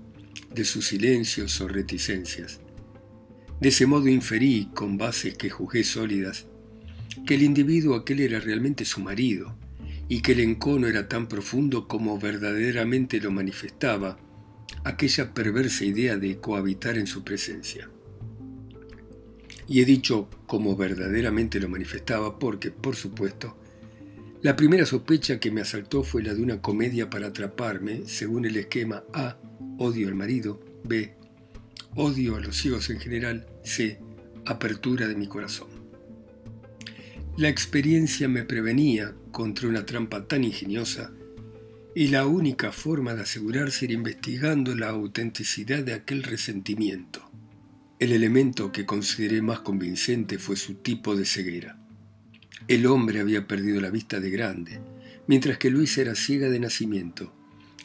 de 0.55 0.65
sus 0.65 0.87
silencios 0.87 1.61
o 1.61 1.69
reticencias. 1.69 2.61
De 3.61 3.69
ese 3.69 3.87
modo 3.87 4.09
inferí, 4.09 4.71
con 4.75 4.99
bases 4.99 5.37
que 5.37 5.51
juzgué 5.51 5.85
sólidas, 5.85 6.47
que 7.27 7.35
el 7.35 7.43
individuo 7.43 7.95
aquel 7.95 8.21
era 8.21 8.41
realmente 8.41 8.85
su 8.85 9.01
marido 9.01 9.57
y 10.09 10.21
que 10.21 10.33
el 10.33 10.41
encono 10.41 10.89
era 10.89 11.09
tan 11.09 11.29
profundo 11.29 11.87
como 11.87 12.19
verdaderamente 12.19 13.21
lo 13.21 13.31
manifestaba 13.31 14.19
aquella 14.85 15.33
perversa 15.33 15.85
idea 15.85 16.17
de 16.17 16.39
cohabitar 16.39 16.99
en 16.99 17.07
su 17.07 17.23
presencia. 17.23 17.89
Y 19.69 19.81
he 19.81 19.85
dicho 19.85 20.29
como 20.47 20.77
verdaderamente 20.77 21.61
lo 21.61 21.69
manifestaba 21.69 22.39
porque, 22.39 22.71
por 22.71 22.97
supuesto, 22.97 23.57
la 24.43 24.57
primera 24.57 24.85
sospecha 24.85 25.39
que 25.39 25.53
me 25.53 25.61
asaltó 25.61 26.03
fue 26.03 26.25
la 26.25 26.35
de 26.35 26.43
una 26.43 26.61
comedia 26.61 27.09
para 27.09 27.29
atraparme, 27.29 28.03
según 28.07 28.45
el 28.45 28.57
esquema 28.57 29.05
A, 29.13 29.39
odio 29.79 30.09
al 30.09 30.17
marido, 30.17 30.61
B, 30.83 31.15
odio 31.95 32.35
a 32.35 32.41
los 32.41 32.57
ciegos 32.57 32.91
en 32.91 32.99
general, 32.99 33.47
C, 33.63 34.01
apertura 34.45 35.07
de 35.07 35.15
mi 35.15 35.29
corazón. 35.29 35.69
La 37.37 37.49
experiencia 37.49 38.29
me 38.29 38.43
prevenía 38.43 39.15
contra 39.31 39.69
una 39.69 39.87
trampa 39.87 40.27
tan 40.27 40.43
ingeniosa 40.43 41.13
y 41.95 42.09
la 42.09 42.27
única 42.27 42.73
forma 42.73 43.15
de 43.15 43.23
asegurarse 43.23 43.85
era 43.85 43.95
investigando 43.95 44.75
la 44.75 44.89
autenticidad 44.89 45.85
de 45.85 45.95
aquel 45.95 46.25
resentimiento. 46.25 47.31
El 48.01 48.11
elemento 48.11 48.73
que 48.73 48.87
consideré 48.87 49.41
más 49.41 49.61
convincente 49.61 50.39
fue 50.39 50.57
su 50.57 50.75
tipo 50.75 51.15
de 51.15 51.27
ceguera. 51.27 51.82
El 52.69 52.87
hombre 52.87 53.21
había 53.21 53.49
perdido 53.49 53.81
la 53.81 53.91
vista 53.91 54.21
de 54.21 54.31
grande, 54.31 54.81
mientras 55.27 55.59
que 55.59 55.71
Luis 55.71 55.99
era 55.99 56.15
ciega 56.15 56.49
de 56.49 56.61
nacimiento, 56.61 57.35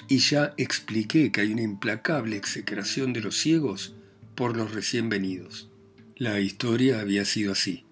y 0.07 0.19
ya 0.19 0.53
expliqué 0.57 1.31
que 1.31 1.41
hay 1.41 1.51
una 1.51 1.63
implacable 1.63 2.38
execración 2.38 3.12
de 3.12 3.22
los 3.22 3.38
ciegos 3.38 3.96
por 4.36 4.55
los 4.55 4.74
recién 4.74 5.10
venidos. 5.10 5.69
La 6.15 6.39
historia 6.39 7.00
había 7.00 7.25
sido 7.25 7.51
así. 7.53 7.86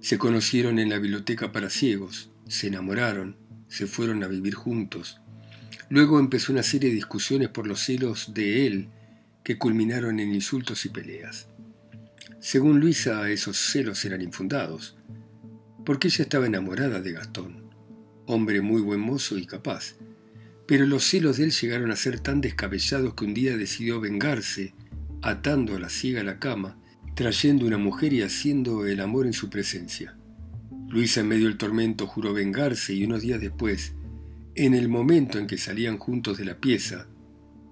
Se 0.00 0.18
conocieron 0.18 0.78
en 0.78 0.90
la 0.90 0.98
biblioteca 0.98 1.52
para 1.52 1.70
ciegos, 1.70 2.30
se 2.48 2.66
enamoraron, 2.66 3.36
se 3.68 3.86
fueron 3.86 4.22
a 4.24 4.28
vivir 4.28 4.54
juntos. 4.54 5.20
Luego 5.88 6.18
empezó 6.18 6.52
una 6.52 6.62
serie 6.62 6.90
de 6.90 6.96
discusiones 6.96 7.48
por 7.48 7.66
los 7.66 7.80
celos 7.80 8.34
de 8.34 8.66
él 8.66 8.88
que 9.44 9.56
culminaron 9.56 10.18
en 10.18 10.34
insultos 10.34 10.84
y 10.84 10.88
peleas. 10.88 11.48
Según 12.40 12.80
Luisa, 12.80 13.30
esos 13.30 13.56
celos 13.56 14.04
eran 14.04 14.20
infundados 14.20 14.96
porque 15.84 16.08
ella 16.08 16.22
estaba 16.22 16.46
enamorada 16.46 17.00
de 17.00 17.12
Gastón, 17.12 17.70
hombre 18.26 18.60
muy 18.60 18.80
buen 18.80 19.00
mozo 19.00 19.38
y 19.38 19.46
capaz, 19.46 19.96
pero 20.66 20.86
los 20.86 21.04
celos 21.04 21.36
de 21.36 21.44
él 21.44 21.50
llegaron 21.52 21.90
a 21.90 21.96
ser 21.96 22.20
tan 22.20 22.40
descabellados 22.40 23.14
que 23.14 23.24
un 23.24 23.34
día 23.34 23.56
decidió 23.56 24.00
vengarse, 24.00 24.74
atando 25.22 25.76
a 25.76 25.78
la 25.78 25.90
ciega 25.90 26.22
a 26.22 26.24
la 26.24 26.38
cama, 26.38 26.78
trayendo 27.14 27.66
una 27.66 27.78
mujer 27.78 28.12
y 28.12 28.22
haciendo 28.22 28.86
el 28.86 29.00
amor 29.00 29.26
en 29.26 29.34
su 29.34 29.50
presencia. 29.50 30.16
Luisa 30.88 31.20
en 31.20 31.28
medio 31.28 31.48
del 31.48 31.58
tormento 31.58 32.06
juró 32.06 32.32
vengarse 32.32 32.94
y 32.94 33.04
unos 33.04 33.22
días 33.22 33.40
después, 33.40 33.94
en 34.54 34.74
el 34.74 34.88
momento 34.88 35.38
en 35.38 35.46
que 35.46 35.58
salían 35.58 35.98
juntos 35.98 36.38
de 36.38 36.44
la 36.44 36.58
pieza, 36.58 37.08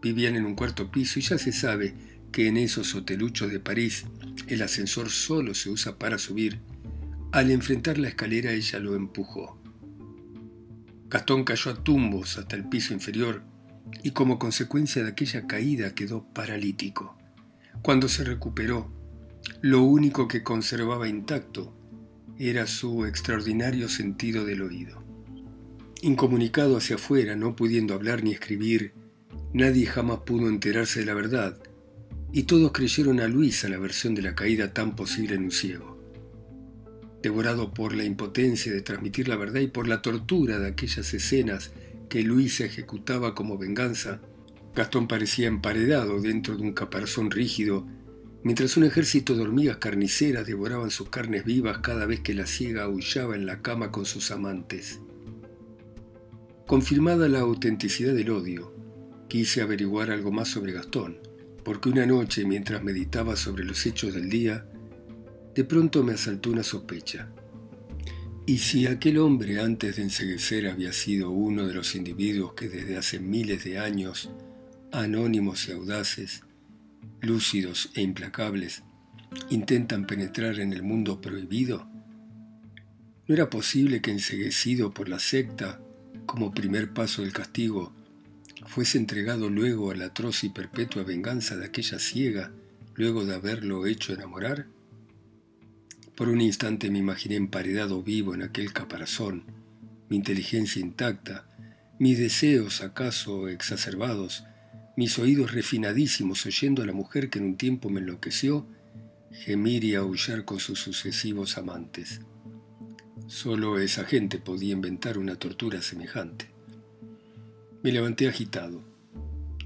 vivían 0.02 0.36
en 0.36 0.44
un 0.44 0.54
cuarto 0.54 0.90
piso 0.90 1.18
y 1.18 1.22
ya 1.22 1.38
se 1.38 1.52
sabe 1.52 1.94
que 2.32 2.48
en 2.48 2.56
esos 2.56 2.94
hoteluchos 2.94 3.50
de 3.50 3.60
París 3.60 4.04
el 4.48 4.62
ascensor 4.62 5.10
solo 5.10 5.54
se 5.54 5.70
usa 5.70 5.98
para 5.98 6.18
subir 6.18 6.60
al 7.32 7.50
enfrentar 7.50 7.96
la 7.96 8.08
escalera 8.08 8.52
ella 8.52 8.78
lo 8.78 8.94
empujó. 8.94 9.58
Gastón 11.08 11.44
cayó 11.44 11.70
a 11.70 11.82
tumbos 11.82 12.36
hasta 12.36 12.56
el 12.56 12.68
piso 12.68 12.92
inferior 12.92 13.42
y 14.02 14.10
como 14.10 14.38
consecuencia 14.38 15.02
de 15.02 15.10
aquella 15.10 15.46
caída 15.46 15.94
quedó 15.94 16.24
paralítico. 16.34 17.16
Cuando 17.80 18.08
se 18.08 18.24
recuperó, 18.24 18.92
lo 19.62 19.82
único 19.82 20.28
que 20.28 20.42
conservaba 20.42 21.08
intacto 21.08 21.74
era 22.38 22.66
su 22.66 23.06
extraordinario 23.06 23.88
sentido 23.88 24.44
del 24.44 24.60
oído. 24.60 25.02
Incomunicado 26.02 26.76
hacia 26.76 26.96
afuera, 26.96 27.34
no 27.34 27.56
pudiendo 27.56 27.94
hablar 27.94 28.22
ni 28.22 28.32
escribir, 28.32 28.92
nadie 29.54 29.86
jamás 29.86 30.20
pudo 30.20 30.48
enterarse 30.48 31.00
de 31.00 31.06
la 31.06 31.14
verdad, 31.14 31.58
y 32.30 32.42
todos 32.42 32.72
creyeron 32.72 33.20
a 33.20 33.28
Luisa 33.28 33.68
la 33.70 33.78
versión 33.78 34.14
de 34.14 34.22
la 34.22 34.34
caída 34.34 34.74
tan 34.74 34.96
posible 34.96 35.34
en 35.34 35.44
un 35.44 35.50
ciego 35.50 35.91
devorado 37.22 37.72
por 37.72 37.94
la 37.94 38.04
impotencia 38.04 38.72
de 38.72 38.82
transmitir 38.82 39.28
la 39.28 39.36
verdad 39.36 39.60
y 39.60 39.68
por 39.68 39.86
la 39.86 40.02
tortura 40.02 40.58
de 40.58 40.68
aquellas 40.68 41.14
escenas 41.14 41.72
que 42.08 42.22
Luisa 42.22 42.64
ejecutaba 42.64 43.34
como 43.34 43.56
venganza, 43.56 44.20
Gastón 44.74 45.06
parecía 45.06 45.48
emparedado 45.48 46.20
dentro 46.20 46.56
de 46.56 46.62
un 46.62 46.72
caparazón 46.72 47.30
rígido, 47.30 47.86
mientras 48.42 48.76
un 48.76 48.84
ejército 48.84 49.34
de 49.34 49.42
hormigas 49.42 49.76
carniceras 49.76 50.46
devoraban 50.46 50.90
sus 50.90 51.10
carnes 51.10 51.44
vivas 51.44 51.78
cada 51.78 52.06
vez 52.06 52.20
que 52.20 52.34
la 52.34 52.46
ciega 52.46 52.84
aullaba 52.84 53.36
en 53.36 53.46
la 53.46 53.62
cama 53.62 53.92
con 53.92 54.04
sus 54.04 54.30
amantes. 54.30 55.00
Confirmada 56.66 57.28
la 57.28 57.40
autenticidad 57.40 58.14
del 58.14 58.30
odio, 58.30 58.74
quise 59.28 59.62
averiguar 59.62 60.10
algo 60.10 60.32
más 60.32 60.48
sobre 60.48 60.72
Gastón, 60.72 61.18
porque 61.64 61.88
una 61.88 62.06
noche, 62.06 62.44
mientras 62.44 62.82
meditaba 62.82 63.36
sobre 63.36 63.64
los 63.64 63.86
hechos 63.86 64.14
del 64.14 64.28
día, 64.28 64.66
de 65.54 65.64
pronto 65.64 66.02
me 66.02 66.14
asaltó 66.14 66.50
una 66.50 66.62
sospecha. 66.62 67.28
¿Y 68.46 68.58
si 68.58 68.86
aquel 68.86 69.18
hombre 69.18 69.60
antes 69.60 69.96
de 69.96 70.02
enseguecer 70.02 70.66
había 70.66 70.92
sido 70.92 71.30
uno 71.30 71.66
de 71.66 71.74
los 71.74 71.94
individuos 71.94 72.54
que 72.54 72.68
desde 72.68 72.96
hace 72.96 73.20
miles 73.20 73.62
de 73.64 73.78
años, 73.78 74.30
anónimos 74.90 75.68
y 75.68 75.72
audaces, 75.72 76.42
lúcidos 77.20 77.90
e 77.94 78.02
implacables, 78.02 78.82
intentan 79.50 80.06
penetrar 80.06 80.58
en 80.58 80.72
el 80.72 80.82
mundo 80.82 81.20
prohibido? 81.20 81.86
¿No 83.28 83.34
era 83.34 83.48
posible 83.48 84.00
que 84.00 84.10
enseguecido 84.10 84.92
por 84.92 85.08
la 85.08 85.20
secta, 85.20 85.80
como 86.26 86.52
primer 86.52 86.92
paso 86.92 87.22
del 87.22 87.32
castigo, 87.32 87.92
fuese 88.66 88.98
entregado 88.98 89.50
luego 89.50 89.90
a 89.90 89.94
la 89.94 90.06
atroz 90.06 90.42
y 90.44 90.48
perpetua 90.48 91.04
venganza 91.04 91.56
de 91.56 91.66
aquella 91.66 91.98
ciega, 91.98 92.52
luego 92.96 93.24
de 93.24 93.34
haberlo 93.34 93.86
hecho 93.86 94.12
enamorar? 94.12 94.66
Por 96.22 96.28
un 96.28 96.40
instante 96.40 96.88
me 96.88 97.00
imaginé 97.00 97.34
emparedado 97.34 98.00
vivo 98.00 98.32
en 98.32 98.42
aquel 98.42 98.72
caparazón, 98.72 99.42
mi 100.08 100.18
inteligencia 100.18 100.80
intacta, 100.80 101.48
mis 101.98 102.16
deseos 102.16 102.80
acaso 102.80 103.48
exacerbados, 103.48 104.44
mis 104.96 105.18
oídos 105.18 105.50
refinadísimos 105.50 106.46
oyendo 106.46 106.80
a 106.80 106.86
la 106.86 106.92
mujer 106.92 107.28
que 107.28 107.40
en 107.40 107.46
un 107.46 107.56
tiempo 107.56 107.90
me 107.90 107.98
enloqueció, 107.98 108.68
gemir 109.32 109.82
y 109.82 109.96
aullar 109.96 110.44
con 110.44 110.60
sus 110.60 110.78
sucesivos 110.78 111.58
amantes. 111.58 112.20
Solo 113.26 113.80
esa 113.80 114.04
gente 114.04 114.38
podía 114.38 114.74
inventar 114.74 115.18
una 115.18 115.34
tortura 115.34 115.82
semejante. 115.82 116.46
Me 117.82 117.90
levanté 117.90 118.28
agitado. 118.28 118.84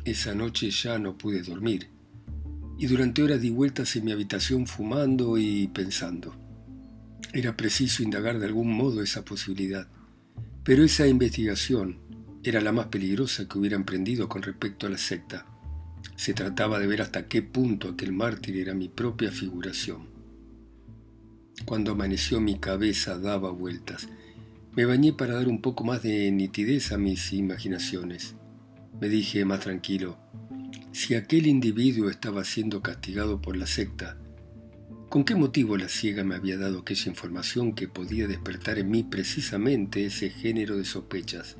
Esa 0.06 0.34
noche 0.34 0.70
ya 0.70 0.98
no 0.98 1.18
pude 1.18 1.42
dormir 1.42 1.90
y 2.78 2.86
durante 2.86 3.22
horas 3.22 3.42
di 3.42 3.50
vueltas 3.50 3.94
en 3.96 4.06
mi 4.06 4.12
habitación 4.12 4.66
fumando 4.66 5.36
y 5.36 5.68
pensando. 5.68 6.45
Era 7.32 7.56
preciso 7.56 8.02
indagar 8.02 8.38
de 8.38 8.46
algún 8.46 8.72
modo 8.72 9.02
esa 9.02 9.24
posibilidad, 9.24 9.88
pero 10.64 10.84
esa 10.84 11.06
investigación 11.06 11.98
era 12.42 12.60
la 12.60 12.72
más 12.72 12.86
peligrosa 12.86 13.48
que 13.48 13.58
hubiera 13.58 13.76
emprendido 13.76 14.28
con 14.28 14.42
respecto 14.42 14.86
a 14.86 14.90
la 14.90 14.98
secta. 14.98 15.46
Se 16.16 16.32
trataba 16.32 16.78
de 16.78 16.86
ver 16.86 17.02
hasta 17.02 17.26
qué 17.26 17.42
punto 17.42 17.88
aquel 17.88 18.12
mártir 18.12 18.56
era 18.56 18.74
mi 18.74 18.88
propia 18.88 19.32
figuración. 19.32 20.08
Cuando 21.64 21.92
amaneció 21.92 22.40
mi 22.40 22.58
cabeza 22.58 23.18
daba 23.18 23.50
vueltas. 23.50 24.08
Me 24.76 24.84
bañé 24.84 25.12
para 25.12 25.34
dar 25.34 25.48
un 25.48 25.62
poco 25.62 25.84
más 25.84 26.02
de 26.02 26.30
nitidez 26.30 26.92
a 26.92 26.98
mis 26.98 27.32
imaginaciones. 27.32 28.36
Me 29.00 29.08
dije 29.08 29.44
más 29.44 29.60
tranquilo, 29.60 30.18
si 30.92 31.14
aquel 31.14 31.46
individuo 31.46 32.08
estaba 32.08 32.44
siendo 32.44 32.82
castigado 32.82 33.40
por 33.40 33.56
la 33.56 33.66
secta, 33.66 34.18
¿con 35.08 35.24
qué 35.24 35.34
motivo 35.34 35.76
la 35.76 35.88
ciega 35.88 36.24
me 36.24 36.34
había 36.34 36.58
dado 36.58 36.80
aquella 36.80 37.10
información 37.10 37.74
que 37.74 37.88
podía 37.88 38.26
despertar 38.26 38.78
en 38.78 38.90
mí 38.90 39.02
precisamente 39.02 40.06
ese 40.06 40.30
género 40.30 40.76
de 40.76 40.84
sospechas? 40.84 41.56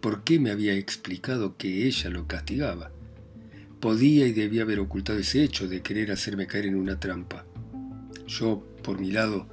¿Por 0.00 0.24
qué 0.24 0.38
me 0.38 0.50
había 0.50 0.74
explicado 0.74 1.56
que 1.56 1.86
ella 1.86 2.10
lo 2.10 2.26
castigaba? 2.26 2.90
Podía 3.80 4.26
y 4.26 4.32
debía 4.32 4.62
haber 4.62 4.80
ocultado 4.80 5.18
ese 5.18 5.42
hecho 5.42 5.68
de 5.68 5.82
querer 5.82 6.12
hacerme 6.12 6.46
caer 6.46 6.66
en 6.66 6.76
una 6.76 6.98
trampa. 6.98 7.44
Yo, 8.26 8.64
por 8.82 9.00
mi 9.00 9.10
lado, 9.10 9.48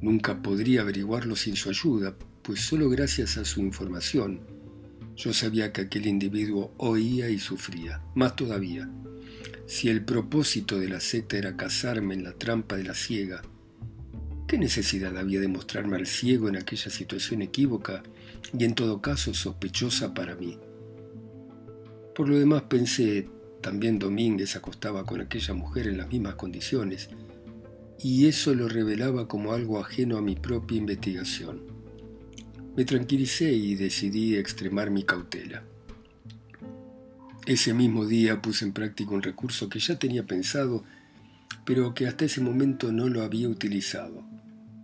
nunca 0.00 0.42
podría 0.42 0.82
averiguarlo 0.82 1.36
sin 1.36 1.56
su 1.56 1.70
ayuda, 1.70 2.16
pues 2.42 2.60
solo 2.60 2.88
gracias 2.88 3.36
a 3.36 3.44
su 3.44 3.60
información 3.60 4.56
yo 5.16 5.32
sabía 5.32 5.72
que 5.72 5.80
aquel 5.80 6.06
individuo 6.06 6.74
oía 6.76 7.30
y 7.30 7.38
sufría. 7.38 8.02
Más 8.14 8.36
todavía, 8.36 8.88
si 9.66 9.88
el 9.88 10.04
propósito 10.04 10.78
de 10.78 10.88
la 10.88 11.00
secta 11.00 11.36
era 11.36 11.56
casarme 11.56 12.14
en 12.14 12.22
la 12.22 12.32
trampa 12.32 12.76
de 12.76 12.84
la 12.84 12.94
ciega, 12.94 13.42
¿qué 14.46 14.58
necesidad 14.58 15.18
había 15.18 15.40
de 15.40 15.48
mostrarme 15.48 15.96
al 15.96 16.06
ciego 16.06 16.48
en 16.48 16.56
aquella 16.56 16.90
situación 16.90 17.42
equívoca 17.42 18.02
y 18.56 18.64
en 18.64 18.74
todo 18.74 19.02
caso 19.02 19.34
sospechosa 19.34 20.14
para 20.14 20.36
mí? 20.36 20.58
Por 22.14 22.28
lo 22.28 22.38
demás 22.38 22.62
pensé, 22.62 23.28
también 23.60 23.98
Domínguez 23.98 24.54
acostaba 24.54 25.04
con 25.04 25.20
aquella 25.20 25.52
mujer 25.52 25.88
en 25.88 25.98
las 25.98 26.08
mismas 26.08 26.36
condiciones, 26.36 27.10
y 27.98 28.26
eso 28.26 28.54
lo 28.54 28.68
revelaba 28.68 29.26
como 29.26 29.52
algo 29.52 29.80
ajeno 29.80 30.16
a 30.16 30.22
mi 30.22 30.36
propia 30.36 30.78
investigación. 30.78 31.62
Me 32.76 32.84
tranquilicé 32.84 33.52
y 33.52 33.74
decidí 33.74 34.36
extremar 34.36 34.90
mi 34.90 35.02
cautela. 35.02 35.64
Ese 37.46 37.74
mismo 37.74 38.06
día 38.06 38.42
puse 38.42 38.64
en 38.64 38.72
práctica 38.72 39.12
un 39.12 39.22
recurso 39.22 39.68
que 39.68 39.78
ya 39.78 40.00
tenía 40.00 40.26
pensado, 40.26 40.82
pero 41.64 41.94
que 41.94 42.08
hasta 42.08 42.24
ese 42.24 42.40
momento 42.40 42.90
no 42.90 43.08
lo 43.08 43.22
había 43.22 43.48
utilizado, 43.48 44.24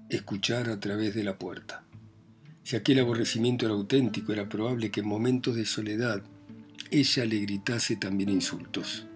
escuchar 0.09 0.71
a 0.71 0.79
través 0.79 1.13
de 1.17 1.25
la 1.25 1.39
puerta. 1.39 1.85
Si 2.63 2.77
aquel 2.77 3.01
aborrecimiento 3.01 3.67
era 3.67 3.75
auténtico, 3.75 4.33
era 4.33 4.49
probable 4.49 4.93
que 4.93 5.01
en 5.01 5.09
momentos 5.09 5.57
de 5.57 5.67
soledad 5.67 6.23
ella 6.93 7.25
le 7.25 7.41
gritase 7.41 7.97
también 7.97 8.31
insultos. 8.31 9.09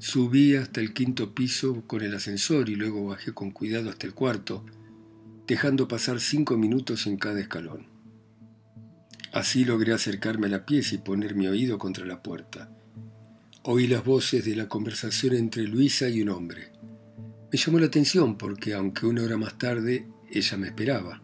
Subí 0.00 0.56
hasta 0.56 0.80
el 0.80 0.92
quinto 0.92 1.32
piso 1.32 1.84
con 1.86 2.02
el 2.02 2.12
ascensor 2.12 2.68
y 2.68 2.74
luego 2.74 3.06
bajé 3.06 3.32
con 3.34 3.52
cuidado 3.52 3.88
hasta 3.88 4.04
el 4.08 4.14
cuarto, 4.14 4.64
dejando 5.46 5.86
pasar 5.86 6.18
cinco 6.18 6.56
minutos 6.56 7.06
en 7.06 7.18
cada 7.18 7.38
escalón. 7.38 7.95
Así 9.36 9.66
logré 9.66 9.92
acercarme 9.92 10.46
a 10.46 10.48
la 10.48 10.64
pieza 10.64 10.94
y 10.94 10.98
poner 10.98 11.34
mi 11.34 11.46
oído 11.46 11.76
contra 11.76 12.06
la 12.06 12.22
puerta. 12.22 12.70
Oí 13.64 13.86
las 13.86 14.02
voces 14.02 14.46
de 14.46 14.56
la 14.56 14.66
conversación 14.66 15.34
entre 15.34 15.64
Luisa 15.64 16.08
y 16.08 16.22
un 16.22 16.30
hombre. 16.30 16.72
Me 17.52 17.58
llamó 17.58 17.78
la 17.78 17.84
atención 17.84 18.38
porque, 18.38 18.72
aunque 18.72 19.04
una 19.04 19.22
hora 19.22 19.36
más 19.36 19.58
tarde, 19.58 20.08
ella 20.30 20.56
me 20.56 20.68
esperaba. 20.68 21.20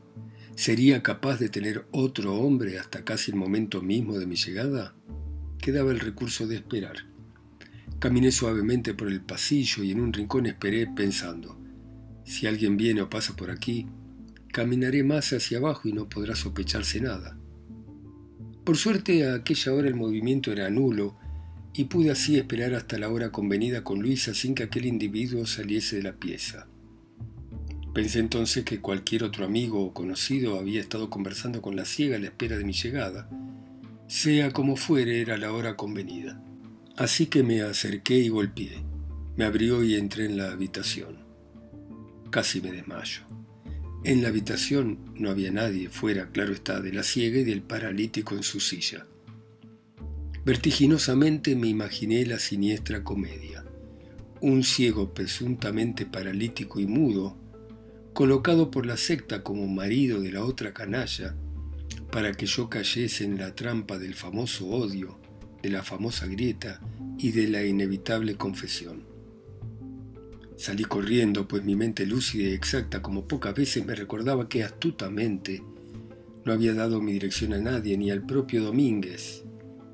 ¿Sería 0.55 1.03
capaz 1.03 1.39
de 1.39 1.49
tener 1.49 1.87
otro 1.91 2.35
hombre 2.35 2.79
hasta 2.79 3.03
casi 3.03 3.31
el 3.31 3.39
momento 3.39 3.81
mismo 3.81 4.19
de 4.19 4.27
mi 4.27 4.37
llegada? 4.37 4.95
Quedaba 5.57 5.91
el 5.91 6.01
recurso 6.01 6.47
de 6.47 6.57
esperar. 6.57 7.07
Caminé 7.99 8.31
suavemente 8.31 8.93
por 8.93 9.09
el 9.09 9.23
pasillo 9.23 9.85
y 9.85 9.93
en 9.93 10.01
un 10.03 10.13
rincón 10.13 10.45
esperé 10.45 10.87
pensando, 10.87 11.59
si 12.27 12.47
alguien 12.47 12.77
viene 12.77 13.01
o 13.01 13.09
pasa 13.09 13.35
por 13.35 13.51
aquí, 13.51 13.87
Caminaré 14.53 15.03
más 15.03 15.33
hacia 15.33 15.57
abajo 15.57 15.89
y 15.89 15.95
no 15.95 16.11
podrá 16.11 16.37
sospecharse 16.37 17.01
nada. 17.01 17.39
Por 18.65 18.77
suerte 18.77 19.27
a 19.27 19.35
aquella 19.35 19.73
hora 19.73 19.89
el 19.89 19.95
movimiento 19.97 20.53
era 20.53 20.71
nulo 20.71 21.17
y 21.75 21.85
pude 21.85 22.11
así 22.11 22.37
esperar 22.37 22.75
hasta 22.75 22.99
la 22.99 23.09
hora 23.09 23.33
convenida 23.33 23.83
con 23.83 24.01
Luisa 24.01 24.35
sin 24.35 24.55
que 24.55 24.63
aquel 24.63 24.87
individuo 24.87 25.47
saliese 25.47 25.97
de 25.97 26.03
la 26.05 26.13
pieza. 26.13 26.69
Pensé 27.93 28.21
entonces 28.21 28.65
que 28.65 28.81
cualquier 28.81 29.25
otro 29.25 29.45
amigo 29.45 29.85
o 29.85 29.93
conocido 29.93 30.59
había 30.59 30.81
estado 30.81 31.11
conversando 31.11 31.61
con 31.61 31.77
la 31.77 31.85
ciega 31.85 32.17
a 32.17 32.21
la 32.21 32.27
espera 32.27 32.57
de 32.57 32.65
mi 32.65 32.73
llegada. 32.73 33.29
Sea 34.07 34.51
como 34.53 34.77
fuere, 34.77 35.21
era 35.21 35.37
la 35.37 35.53
hora 35.53 35.77
convenida. 35.77 36.43
Así 36.97 37.27
que 37.27 37.43
me 37.43 37.63
acerqué 37.63 38.19
y 38.19 38.29
golpeé. 38.29 38.83
Me 39.37 39.45
abrió 39.45 39.83
y 39.83 39.97
entré 39.97 40.27
en 40.27 40.37
la 40.37 40.53
habitación. 40.53 41.19
Casi 42.31 42.61
me 42.61 42.71
desmayo. 42.73 43.23
En 44.05 44.21
la 44.21 44.29
habitación 44.29 44.99
no 45.15 45.31
había 45.31 45.53
nadie, 45.53 45.89
fuera, 45.89 46.31
claro 46.31 46.53
está, 46.53 46.81
de 46.81 46.93
la 46.93 47.05
ciega 47.05 47.39
y 47.39 47.45
del 47.45 47.63
paralítico 47.63 48.35
en 48.35 48.43
su 48.43 48.59
silla. 48.59 49.07
Vertiginosamente 50.45 51.55
me 51.55 51.69
imaginé 51.69 52.27
la 52.27 52.41
siniestra 52.41 53.05
comedia. 53.05 53.65
Un 54.41 54.65
ciego 54.65 55.15
presuntamente 55.15 56.05
paralítico 56.05 56.81
y 56.81 56.87
mudo, 56.87 57.39
colocado 58.13 58.73
por 58.73 58.87
la 58.87 58.97
secta 58.97 59.45
como 59.45 59.69
marido 59.69 60.21
de 60.21 60.33
la 60.33 60.45
otra 60.45 60.75
canalla, 60.75 61.37
para 62.11 62.33
que 62.33 62.47
yo 62.47 62.69
cayese 62.69 63.25
en 63.25 63.39
la 63.39 63.55
trampa 63.55 63.99
del 63.99 64.15
famoso 64.15 64.67
odio, 64.67 65.21
de 65.63 65.71
la 65.71 65.85
famosa 65.85 66.27
grieta 66.27 66.81
y 67.19 67.31
de 67.31 67.47
la 67.47 67.65
inevitable 67.65 68.35
confesión. 68.35 69.12
Salí 70.63 70.85
corriendo, 70.85 71.49
pues 71.49 71.65
mi 71.65 71.75
mente 71.75 72.07
lúcida 72.07 72.49
y 72.49 72.53
exacta 72.53 73.03
como 73.03 73.27
pocas 73.27 73.53
veces 73.53 73.85
me 73.85 73.97
recordaba 73.97 74.49
que 74.49 74.63
astutamente 74.63 75.61
no 76.45 76.53
había 76.53 76.73
dado 76.73 77.01
mi 77.01 77.11
dirección 77.11 77.53
a 77.53 77.59
nadie, 77.59 77.99
ni 77.99 78.13
al 78.13 78.25
propio 78.25 78.63
Domínguez, 78.63 79.43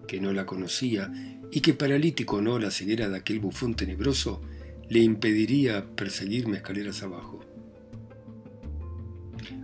que 0.06 0.20
no 0.20 0.34
la 0.34 0.44
conocía, 0.44 1.10
y 1.50 1.62
que 1.62 1.72
paralítico 1.72 2.36
o 2.36 2.42
no 2.42 2.58
la 2.58 2.70
ceguera 2.70 3.08
de 3.08 3.16
aquel 3.16 3.40
bufón 3.40 3.76
tenebroso 3.76 4.42
le 4.90 4.98
impediría 4.98 5.86
perseguirme 5.96 6.58
escaleras 6.58 7.02
abajo. 7.02 7.40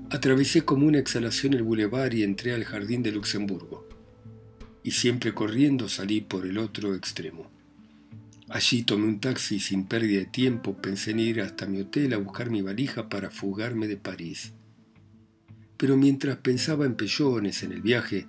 Atravesé 0.09 0.63
como 0.63 0.87
una 0.87 1.01
exhalación 1.01 1.53
el 1.53 1.65
bulevar 1.65 2.15
y 2.15 2.23
entré 2.23 2.55
al 2.55 2.65
jardín 2.65 3.03
de 3.03 3.13
Luxemburgo, 3.13 3.87
y 4.83 4.93
siempre 4.93 5.35
corriendo 5.35 5.91
salí 5.91 6.23
por 6.23 6.47
el 6.47 6.57
otro 6.57 6.95
extremo. 6.95 7.54
Allí 8.51 8.83
tomé 8.83 9.07
un 9.07 9.21
taxi 9.21 9.59
sin 9.59 9.87
pérdida 9.87 10.21
de 10.21 10.27
tiempo, 10.27 10.77
pensé 10.77 11.13
en 11.13 11.21
ir 11.21 11.41
hasta 11.41 11.67
mi 11.67 11.81
hotel 11.81 12.13
a 12.13 12.19
buscar 12.19 12.51
mi 12.51 12.63
valija 12.63 13.09
para 13.09 13.31
fugarme 13.31 13.89
de 13.89 13.97
París. 13.97 14.53
pero 15.77 15.97
mientras 15.97 16.39
pensaba 16.39 16.87
en 16.87 16.95
pellones, 16.95 17.63
en 17.63 17.73
el 17.73 17.83
viaje, 17.83 18.27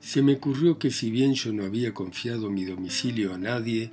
se 0.00 0.22
me 0.22 0.34
ocurrió 0.34 0.78
que 0.78 0.90
si 0.90 1.10
bien 1.10 1.34
yo 1.34 1.52
no 1.52 1.64
había 1.64 1.94
confiado 1.94 2.50
mi 2.50 2.64
domicilio 2.64 3.34
a 3.34 3.38
nadie, 3.38 3.92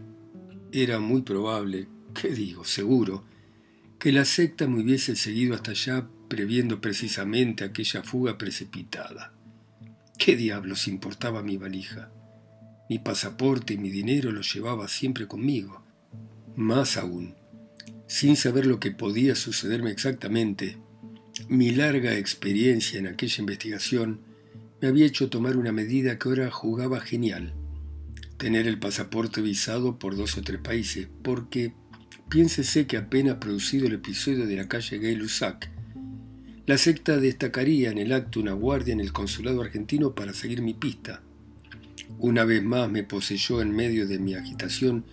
era 0.71 0.99
muy 0.99 1.21
probable, 1.21 1.87
¿qué 2.19 2.29
digo? 2.29 2.63
Seguro, 2.63 3.23
que 3.99 4.11
la 4.11 4.25
secta 4.25 4.67
me 4.67 4.81
hubiese 4.81 5.15
seguido 5.15 5.53
hasta 5.53 5.71
allá 5.71 6.07
previendo 6.27 6.81
precisamente 6.81 7.63
aquella 7.63 8.03
fuga 8.03 8.37
precipitada. 8.37 9.33
¿Qué 10.17 10.35
diablos 10.35 10.87
importaba 10.87 11.43
mi 11.43 11.57
valija? 11.57 12.11
Mi 12.89 12.99
pasaporte 12.99 13.73
y 13.73 13.77
mi 13.77 13.89
dinero 13.89 14.31
los 14.31 14.53
llevaba 14.53 14.87
siempre 14.87 15.27
conmigo. 15.27 15.83
Más 16.55 16.97
aún, 16.97 17.35
sin 18.07 18.35
saber 18.35 18.65
lo 18.65 18.79
que 18.79 18.91
podía 18.91 19.35
sucederme 19.35 19.91
exactamente, 19.91 20.77
mi 21.49 21.71
larga 21.71 22.17
experiencia 22.17 22.97
en 22.97 23.07
aquella 23.07 23.41
investigación 23.41 24.21
me 24.81 24.87
había 24.87 25.05
hecho 25.05 25.29
tomar 25.29 25.57
una 25.57 25.71
medida 25.71 26.17
que 26.17 26.29
ahora 26.29 26.49
jugaba 26.49 26.99
genial. 26.99 27.53
Tener 28.37 28.67
el 28.67 28.79
pasaporte 28.79 29.41
visado 29.41 29.99
por 29.99 30.15
dos 30.15 30.37
o 30.37 30.41
tres 30.41 30.59
países, 30.61 31.07
porque 31.23 31.73
piénsese 32.29 32.87
que 32.87 32.97
apenas 32.97 33.37
producido 33.37 33.87
el 33.87 33.93
episodio 33.93 34.45
de 34.47 34.55
la 34.55 34.67
calle 34.67 34.99
Gay-Lussac, 34.99 35.69
la 36.65 36.77
secta 36.77 37.17
destacaría 37.17 37.91
en 37.91 37.97
el 37.97 38.11
acto 38.11 38.39
una 38.39 38.51
guardia 38.51 38.93
en 38.93 38.99
el 38.99 39.13
consulado 39.13 39.61
argentino 39.61 40.13
para 40.13 40.33
seguir 40.33 40.61
mi 40.61 40.73
pista. 40.73 41.23
Una 42.19 42.45
vez 42.45 42.63
más 42.63 42.89
me 42.89 43.03
poseyó 43.03 43.61
en 43.61 43.75
medio 43.75 44.07
de 44.07 44.19
mi 44.19 44.35
agitación 44.35 45.05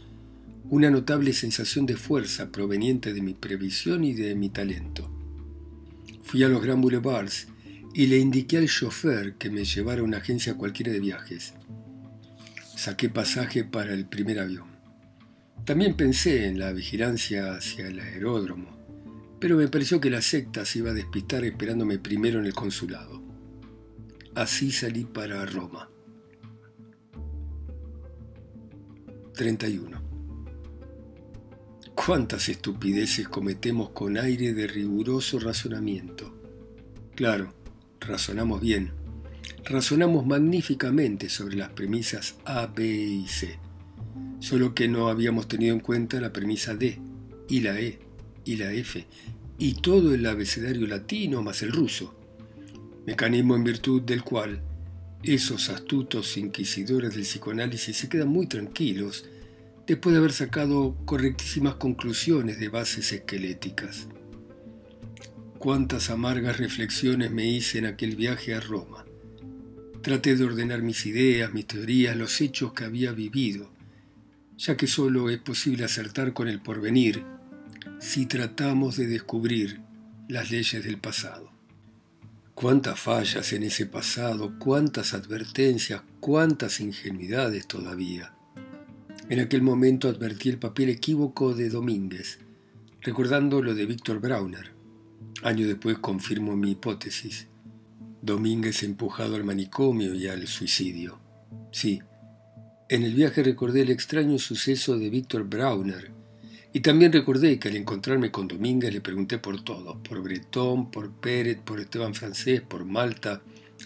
una 0.71 0.91
notable 0.91 1.33
sensación 1.33 1.87
de 1.87 1.97
fuerza 1.97 2.51
proveniente 2.51 3.13
de 3.13 3.21
mi 3.21 3.35
previsión 3.35 4.05
y 4.05 4.15
de 4.15 4.35
mi 4.35 4.49
talento. 4.49 5.11
Fui 6.23 6.43
a 6.43 6.49
los 6.49 6.63
Gran 6.63 6.81
Boulevards 6.81 7.49
y 7.93 8.07
le 8.07 8.19
indiqué 8.19 8.57
al 8.59 8.69
chofer 8.69 9.35
que 9.35 9.51
me 9.51 9.65
llevara 9.65 10.01
a 10.01 10.05
una 10.05 10.17
agencia 10.19 10.55
cualquiera 10.55 10.93
de 10.93 11.01
viajes. 11.01 11.55
Saqué 12.77 13.09
pasaje 13.09 13.65
para 13.65 13.93
el 13.95 14.07
primer 14.07 14.41
avión. 14.41 14.75
También 15.65 15.95
pensé 15.95 16.47
en 16.47 16.59
la 16.59 16.73
vigilancia 16.73 17.55
hacia 17.55 17.87
el 17.87 18.01
aeródromo, 18.01 18.77
pero 19.41 19.57
me 19.57 19.69
pareció 19.69 20.01
que 20.01 20.11
la 20.11 20.23
secta 20.23 20.65
se 20.65 20.81
iba 20.81 20.91
a 20.91 20.95
despistar 20.95 21.45
esperándome 21.45 21.99
primero 21.99 22.41
en 22.41 22.47
el 22.47 22.55
consulado. 22.55 23.23
Así 24.35 24.73
salí 24.73 25.05
para 25.05 25.45
Roma. 25.47 25.89
31. 29.35 30.01
¿Cuántas 31.95 32.49
estupideces 32.49 33.29
cometemos 33.29 33.91
con 33.91 34.17
aire 34.17 34.55
de 34.55 34.69
riguroso 34.69 35.41
razonamiento? 35.41 36.33
Claro, 37.17 37.53
razonamos 38.01 38.61
bien. 38.61 38.93
Razonamos 39.65 40.25
magníficamente 40.25 41.29
sobre 41.29 41.57
las 41.57 41.71
premisas 41.71 42.37
A, 42.45 42.67
B 42.67 42.87
y 42.87 43.27
C. 43.27 43.59
Solo 44.39 44.73
que 44.73 44.87
no 44.87 45.09
habíamos 45.09 45.49
tenido 45.49 45.75
en 45.75 45.81
cuenta 45.81 46.21
la 46.21 46.33
premisa 46.33 46.75
D, 46.75 47.01
y 47.49 47.61
la 47.61 47.81
E, 47.81 47.99
y 48.45 48.57
la 48.57 48.73
F, 48.73 49.05
y 49.59 49.75
todo 49.75 50.15
el 50.15 50.27
abecedario 50.27 50.87
latino 50.87 51.43
más 51.43 51.63
el 51.63 51.73
ruso. 51.73 52.15
Mecanismo 53.05 53.57
en 53.57 53.65
virtud 53.65 54.03
del 54.03 54.23
cual 54.23 54.63
esos 55.25 55.71
astutos 55.71 56.37
inquisidores 56.37 57.15
del 57.15 57.23
psicoanálisis 57.23 57.97
se 57.97 58.09
quedan 58.09 58.29
muy 58.29 58.47
tranquilos 58.47 59.25
después 59.87 60.13
de 60.13 60.19
haber 60.19 60.33
sacado 60.33 60.97
correctísimas 61.05 61.75
conclusiones 61.75 62.59
de 62.59 62.69
bases 62.69 63.13
esqueléticas 63.13 64.09
cuántas 65.65 66.11
amargas 66.11 66.59
reflexiones 66.59 67.31
me 67.31 67.47
hice 67.47 67.79
en 67.79 67.87
aquel 67.87 68.17
viaje 68.17 68.55
a 68.55 68.61
Roma. 68.61 69.07
Traté 70.03 70.37
de 70.37 70.45
ordenar 70.45 70.83
mis 70.83 71.07
ideas, 71.07 71.55
mis 71.55 71.67
teorías, 71.67 72.15
los 72.19 72.39
hechos 72.43 72.75
que 72.75 72.85
había 72.85 73.13
vivido, 73.13 73.73
ya 74.59 74.77
que 74.77 74.87
solo 74.87 75.31
es 75.31 75.39
posible 75.39 75.87
acertar 75.87 76.35
con 76.35 76.49
el 76.49 76.61
porvenir 76.61 77.25
si 77.99 78.27
tratamos 78.27 78.99
de 78.99 79.07
descubrir 79.07 79.81
las 80.29 80.51
leyes 80.51 80.85
del 80.85 80.99
pasado. 80.99 81.54
Cuántas 82.55 83.01
fallas 83.01 83.53
en 83.53 83.65
ese 83.65 83.85
pasado, 83.87 84.59
cuántas 84.61 85.13
advertencias, 85.13 86.03
cuántas 86.21 86.79
ingenuidades 86.79 87.67
todavía. 87.67 88.33
En 89.29 89.41
aquel 89.41 89.61
momento 89.61 90.09
advertí 90.09 90.51
el 90.51 90.59
papel 90.59 90.91
equívoco 90.91 91.53
de 91.53 91.69
Domínguez, 91.69 92.39
recordando 93.01 93.61
lo 93.61 93.75
de 93.75 93.87
Víctor 93.87 94.21
Brauner. 94.21 94.73
Año 95.43 95.67
después 95.67 95.99
confirmo 95.99 96.55
mi 96.55 96.71
hipótesis. 96.71 97.49
Domínguez 98.23 98.85
empujado 98.85 99.35
al 99.35 99.43
manicomio 99.43 100.15
y 100.15 100.29
al 100.29 100.47
suicidio. 100.47 101.19
Sí, 101.73 102.01
en 102.89 103.03
el 103.03 103.15
viaje 103.15 103.43
recordé 103.43 103.83
el 103.83 103.91
extraño 103.91 104.39
suceso 104.39 104.97
de 104.97 105.11
Víctor 105.11 105.45
Brauner 105.45 106.13
y 106.77 106.81
también 106.81 107.13
recordé 107.13 107.61
que 107.61 107.69
al 107.69 107.77
encontrarme 107.77 108.33
con 108.33 108.49
Domínguez 108.49 108.93
le 108.93 109.01
pregunté 109.01 109.39
por 109.39 109.63
todo, 109.63 110.03
por 110.03 110.21
Bretón, 110.21 110.91
por 110.91 111.13
Pérez, 111.13 111.61
por 111.65 111.79
Esteban 111.79 112.15
Francés, 112.15 112.63
por 112.63 112.85
Malta, 112.85 113.43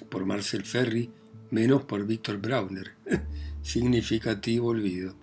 por 0.08 0.24
Marcel 0.24 0.64
Ferry, 0.64 1.10
menos 1.50 1.82
por 1.82 2.06
Víctor 2.06 2.38
Brauner. 2.38 2.92
Significativo 3.62 4.68
olvido. 4.68 5.14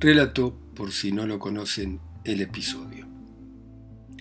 Relató, 0.00 0.58
por 0.74 0.90
si 0.90 1.12
no 1.12 1.24
lo 1.24 1.38
conocen, 1.38 2.00
el 2.24 2.40
episodio. 2.40 3.06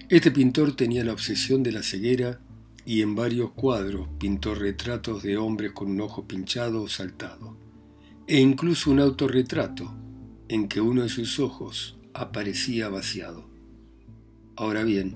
Este 0.07 0.29
pintor 0.29 0.75
tenía 0.75 1.03
la 1.03 1.13
obsesión 1.13 1.63
de 1.63 1.71
la 1.71 1.81
ceguera 1.81 2.39
y 2.85 3.01
en 3.01 3.15
varios 3.15 3.53
cuadros 3.53 4.07
pintó 4.19 4.53
retratos 4.53 5.23
de 5.23 5.35
hombres 5.37 5.71
con 5.71 5.89
un 5.89 5.99
ojo 5.99 6.27
pinchado 6.27 6.83
o 6.83 6.89
saltado, 6.89 7.57
e 8.27 8.39
incluso 8.39 8.91
un 8.91 8.99
autorretrato 8.99 9.95
en 10.47 10.67
que 10.67 10.79
uno 10.79 11.01
de 11.01 11.09
sus 11.09 11.39
ojos 11.39 11.97
aparecía 12.15 12.87
vaciado. 12.87 13.45
Ahora 14.55 14.83
bien, 14.83 15.15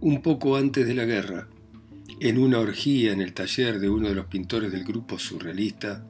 un 0.00 0.20
poco 0.22 0.56
antes 0.56 0.86
de 0.86 0.94
la 0.94 1.06
guerra, 1.06 1.48
en 2.20 2.38
una 2.38 2.60
orgía 2.60 3.12
en 3.12 3.22
el 3.22 3.32
taller 3.32 3.80
de 3.80 3.88
uno 3.88 4.08
de 4.08 4.14
los 4.14 4.26
pintores 4.26 4.70
del 4.70 4.84
grupo 4.84 5.18
surrealista, 5.18 6.06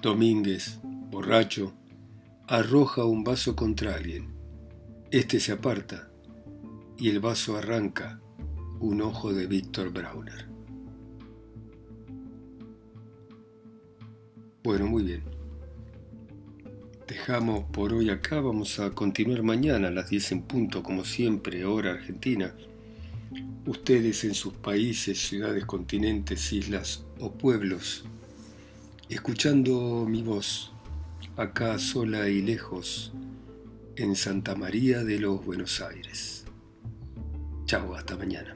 Domínguez, 0.00 0.80
borracho, 1.10 1.74
arroja 2.46 3.04
un 3.04 3.22
vaso 3.22 3.54
contra 3.54 3.94
alguien. 3.94 4.28
Este 5.10 5.40
se 5.40 5.52
aparta 5.52 6.10
y 6.96 7.10
el 7.10 7.20
vaso 7.20 7.56
arranca 7.56 8.20
un 8.80 9.02
ojo 9.02 9.32
de 9.32 9.46
Víctor 9.46 9.92
Brauner. 9.92 10.48
Bueno, 14.62 14.86
muy 14.86 15.02
bien. 15.02 15.37
Dejamos 17.08 17.64
por 17.72 17.94
hoy 17.94 18.10
acá, 18.10 18.38
vamos 18.38 18.78
a 18.78 18.90
continuar 18.90 19.42
mañana 19.42 19.88
a 19.88 19.90
las 19.90 20.10
10 20.10 20.32
en 20.32 20.42
punto, 20.42 20.82
como 20.82 21.06
siempre, 21.06 21.64
hora 21.64 21.92
argentina. 21.92 22.54
Ustedes 23.64 24.24
en 24.24 24.34
sus 24.34 24.52
países, 24.52 25.18
ciudades, 25.18 25.64
continentes, 25.64 26.52
islas 26.52 27.06
o 27.18 27.32
pueblos, 27.32 28.04
escuchando 29.08 30.04
mi 30.06 30.20
voz, 30.20 30.70
acá 31.38 31.78
sola 31.78 32.28
y 32.28 32.42
lejos, 32.42 33.14
en 33.96 34.14
Santa 34.14 34.54
María 34.54 35.02
de 35.02 35.18
los 35.18 35.42
Buenos 35.42 35.80
Aires. 35.80 36.44
Chao, 37.64 37.94
hasta 37.94 38.18
mañana. 38.18 38.54